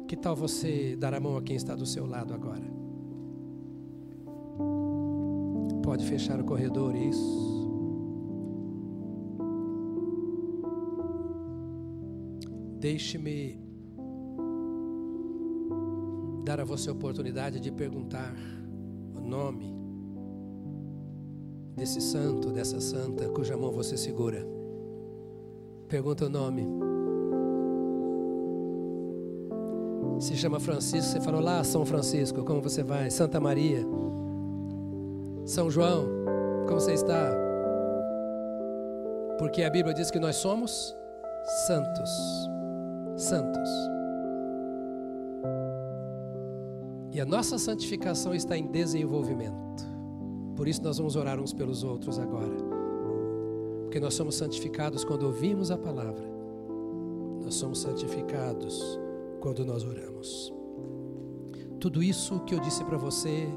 [0.06, 2.81] Que tal você dar a mão a quem está do seu lado agora?
[5.82, 7.52] Pode fechar o corredor, isso.
[12.78, 13.60] Deixe-me
[16.44, 18.34] dar a você a oportunidade de perguntar
[19.16, 19.72] o nome
[21.76, 24.46] desse santo, dessa santa cuja mão você segura.
[25.88, 26.66] Pergunta o nome.
[30.20, 33.10] Se chama Francisco, você falou lá, São Francisco, como você vai?
[33.10, 33.84] Santa Maria.
[35.44, 36.06] São João,
[36.68, 37.30] como você está?
[39.38, 40.96] Porque a Bíblia diz que nós somos
[41.66, 42.10] santos.
[43.16, 43.68] Santos.
[47.12, 49.84] E a nossa santificação está em desenvolvimento.
[50.56, 52.54] Por isso nós vamos orar uns pelos outros agora.
[53.82, 56.24] Porque nós somos santificados quando ouvimos a palavra.
[57.42, 58.98] Nós somos santificados
[59.40, 60.54] quando nós oramos.
[61.80, 63.48] Tudo isso que eu disse para você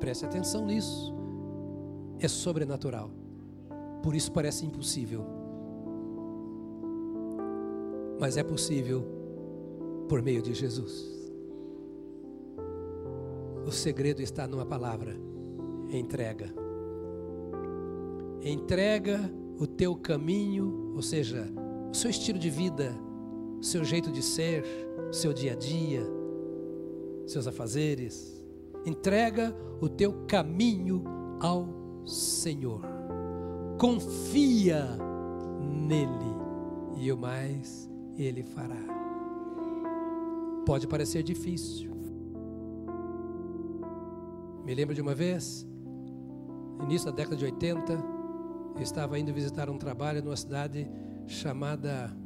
[0.00, 1.14] Preste atenção nisso.
[2.18, 3.10] É sobrenatural.
[4.02, 5.24] Por isso parece impossível.
[8.18, 9.04] Mas é possível
[10.08, 11.16] por meio de Jesus.
[13.66, 15.16] O segredo está numa palavra:
[15.90, 16.54] entrega.
[18.42, 19.18] Entrega
[19.58, 21.48] o teu caminho, ou seja,
[21.90, 22.96] o seu estilo de vida,
[23.58, 24.64] o seu jeito de ser,
[25.10, 26.02] o seu dia a dia,
[27.26, 28.35] seus afazeres.
[28.86, 31.02] Entrega o teu caminho
[31.40, 31.66] ao
[32.06, 32.82] Senhor.
[33.78, 34.86] Confia
[35.60, 36.36] nele
[36.96, 38.76] e o mais ele fará.
[40.64, 41.90] Pode parecer difícil.
[44.64, 45.66] Me lembro de uma vez,
[46.82, 47.92] início da década de 80,
[48.76, 50.88] eu estava indo visitar um trabalho numa cidade
[51.26, 52.16] chamada.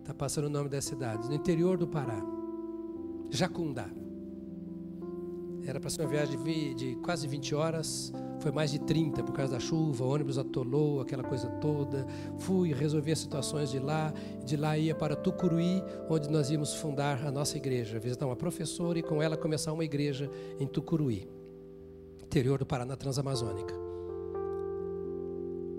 [0.00, 2.20] Está passando o nome da cidade, no interior do Pará.
[3.30, 3.88] Jacundá.
[5.68, 8.10] Era para ser uma viagem de, quase 20 horas,
[8.40, 12.06] foi mais de 30 por causa da chuva, o ônibus atolou, aquela coisa toda.
[12.38, 14.10] Fui, resolvi as situações de lá,
[14.42, 18.98] de lá ia para Tucuruí, onde nós íamos fundar a nossa igreja, visitar uma professora
[18.98, 21.28] e com ela começar uma igreja em Tucuruí,
[22.24, 23.74] interior do Paraná Transamazônica.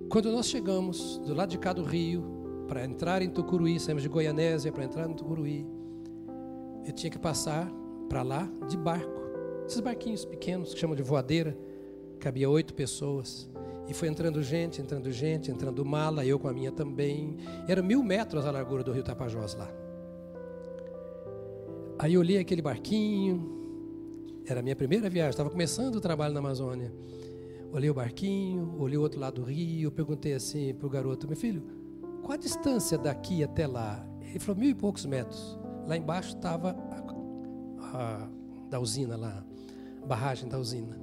[0.08, 2.24] Quando nós chegamos do lado de cá do rio,
[2.68, 5.66] para entrar em Tucuruí, saímos de Goianésia para entrar em Tucuruí,
[6.86, 7.68] eu tinha que passar
[8.08, 9.19] para lá de barco.
[9.70, 11.56] Esses barquinhos pequenos que chamam de voadeira,
[12.20, 13.48] cabia oito pessoas.
[13.88, 17.38] E foi entrando gente, entrando gente, entrando mala, eu com a minha também.
[17.68, 19.72] Era mil metros a largura do rio Tapajós lá.
[22.00, 26.40] Aí eu olhei aquele barquinho, era a minha primeira viagem, estava começando o trabalho na
[26.40, 26.92] Amazônia.
[27.72, 31.38] Olhei o barquinho, olhei o outro lado do rio, perguntei assim para o garoto, meu
[31.38, 31.62] filho,
[32.24, 34.04] qual a distância daqui até lá?
[34.20, 35.60] Ele falou, mil e poucos metros.
[35.86, 36.76] Lá embaixo estava
[37.92, 38.30] a, a
[38.68, 39.44] da usina lá,
[40.10, 41.00] barragem da usina.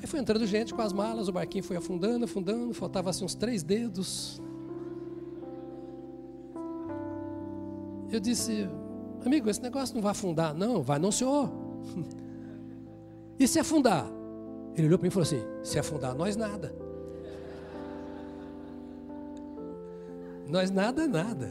[0.00, 3.34] Aí foi entrando gente com as malas, o barquinho foi afundando, afundando, faltava assim uns
[3.34, 4.40] três dedos.
[8.10, 8.68] Eu disse,
[9.24, 10.54] amigo, esse negócio não vai afundar.
[10.54, 11.50] Não, vai não, senhor.
[13.36, 14.06] E se afundar?
[14.76, 16.72] Ele olhou para mim e falou assim: se afundar, nós nada.
[20.48, 21.50] Nós nada, nada.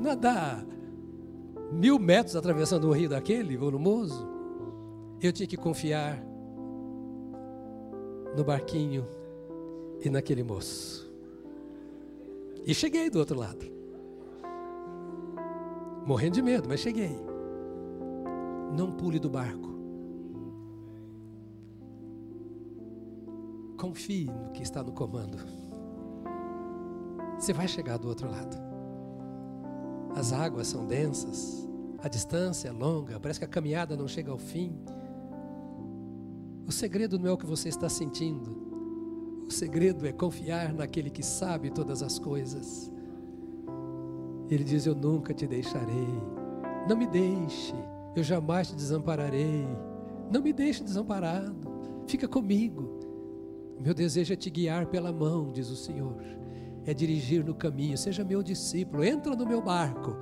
[0.00, 0.64] Nadar
[1.72, 4.28] mil metros atravessando o rio daquele, volumoso.
[5.22, 6.18] Eu tinha que confiar
[8.36, 9.06] no barquinho
[10.02, 11.10] e naquele moço.
[12.64, 13.64] E cheguei do outro lado.
[16.06, 17.18] Morrendo de medo, mas cheguei.
[18.72, 19.68] Não pule do barco.
[23.76, 25.38] Confie no que está no comando.
[27.38, 28.56] Você vai chegar do outro lado.
[30.14, 31.68] As águas são densas,
[32.02, 34.76] a distância é longa, parece que a caminhada não chega ao fim.
[36.70, 38.56] O segredo não é o que você está sentindo.
[39.44, 42.92] O segredo é confiar naquele que sabe todas as coisas.
[44.48, 46.06] Ele diz: Eu nunca te deixarei.
[46.88, 47.74] Não me deixe.
[48.14, 49.66] Eu jamais te desampararei.
[50.32, 51.56] Não me deixe desamparado.
[52.06, 53.00] Fica comigo.
[53.80, 56.22] Meu desejo é te guiar pela mão, diz o Senhor.
[56.86, 57.98] É dirigir no caminho.
[57.98, 59.02] Seja meu discípulo.
[59.02, 60.16] Entra no meu barco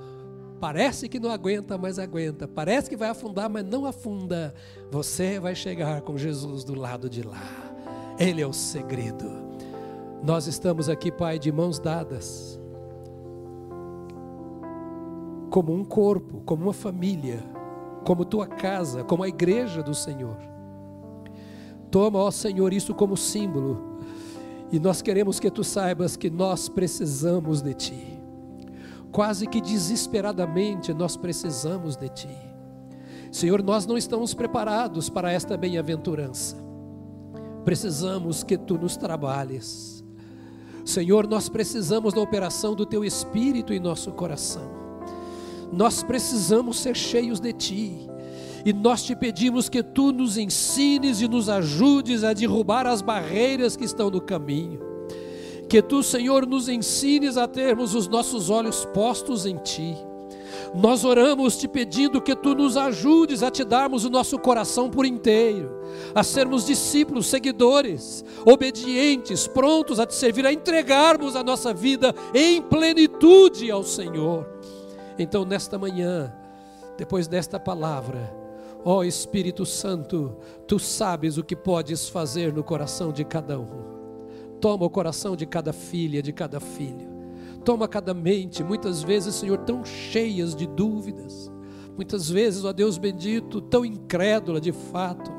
[0.59, 2.47] Parece que não aguenta, mas aguenta.
[2.47, 4.53] Parece que vai afundar, mas não afunda.
[4.91, 7.41] Você vai chegar com Jesus do lado de lá.
[8.19, 9.25] Ele é o segredo.
[10.21, 12.59] Nós estamos aqui, Pai, de mãos dadas,
[15.49, 17.41] como um corpo, como uma família,
[18.03, 20.37] como tua casa, como a igreja do Senhor.
[21.89, 23.97] Toma, ó Senhor, isso como símbolo,
[24.71, 28.08] e nós queremos que tu saibas que nós precisamos de ti
[29.11, 32.37] quase que desesperadamente nós precisamos de Ti.
[33.31, 36.57] Senhor, nós não estamos preparados para esta bem-aventurança.
[37.63, 40.03] Precisamos que Tu nos trabalhes.
[40.85, 44.79] Senhor, nós precisamos da operação do Teu Espírito em nosso coração.
[45.71, 48.09] Nós precisamos ser cheios de Ti.
[48.65, 53.77] E nós te pedimos que Tu nos ensines e nos ajudes a derrubar as barreiras
[53.77, 54.88] que estão no caminho
[55.69, 59.95] que tu, Senhor, nos ensines a termos os nossos olhos postos em ti.
[60.73, 65.05] Nós oramos te pedindo que tu nos ajudes a te darmos o nosso coração por
[65.05, 65.71] inteiro,
[66.13, 72.61] a sermos discípulos, seguidores, obedientes, prontos a te servir, a entregarmos a nossa vida em
[72.61, 74.47] plenitude ao Senhor.
[75.17, 76.33] Então, nesta manhã,
[76.97, 78.33] depois desta palavra,
[78.83, 80.35] ó Espírito Santo,
[80.67, 83.98] tu sabes o que podes fazer no coração de cada um.
[84.59, 87.07] Toma o coração de cada filha, de cada filho.
[87.63, 91.51] Toma cada mente, muitas vezes, Senhor, tão cheias de dúvidas.
[91.95, 95.29] Muitas vezes, ó Deus bendito, tão incrédula de fato,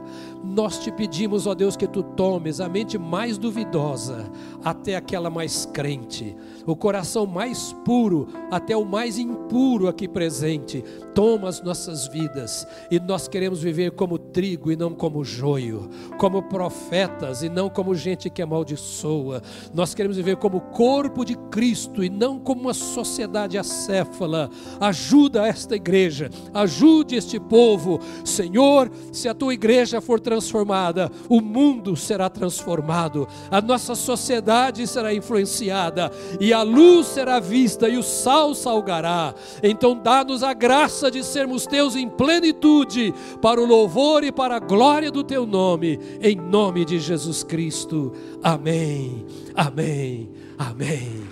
[0.42, 4.30] nós te pedimos, ó Deus, que tu tomes a mente mais duvidosa
[4.64, 6.36] até aquela mais crente,
[6.66, 10.82] o coração mais puro até o mais impuro aqui presente.
[11.14, 16.42] Toma as nossas vidas e nós queremos viver como trigo e não como joio, como
[16.42, 19.42] profetas e não como gente que amaldiçoa.
[19.74, 24.48] Nós queremos viver como corpo de Cristo e não como uma sociedade acéfala.
[24.80, 28.00] Ajuda esta igreja, ajude este povo.
[28.24, 35.12] Senhor, se a tua igreja for transformada, o mundo será transformado, a nossa sociedade será
[35.12, 36.08] influenciada
[36.38, 39.34] e a luz será vista e o sal salgará.
[39.60, 43.12] Então, dá-nos a graça de sermos teus em plenitude,
[43.42, 48.12] para o louvor e para a glória do teu nome, em nome de Jesus Cristo.
[48.40, 49.26] Amém,
[49.56, 51.24] amém, amém.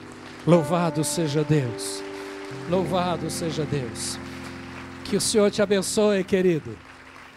[0.44, 2.03] Louvado seja Deus,
[2.68, 4.18] louvado seja Deus.
[5.05, 6.76] Que o Senhor te abençoe, querido,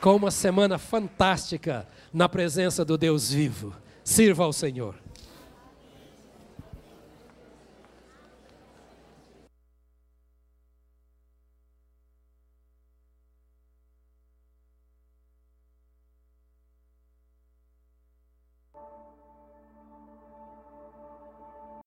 [0.01, 3.73] com uma semana fantástica na presença do Deus vivo.
[4.03, 4.95] Sirva ao Senhor.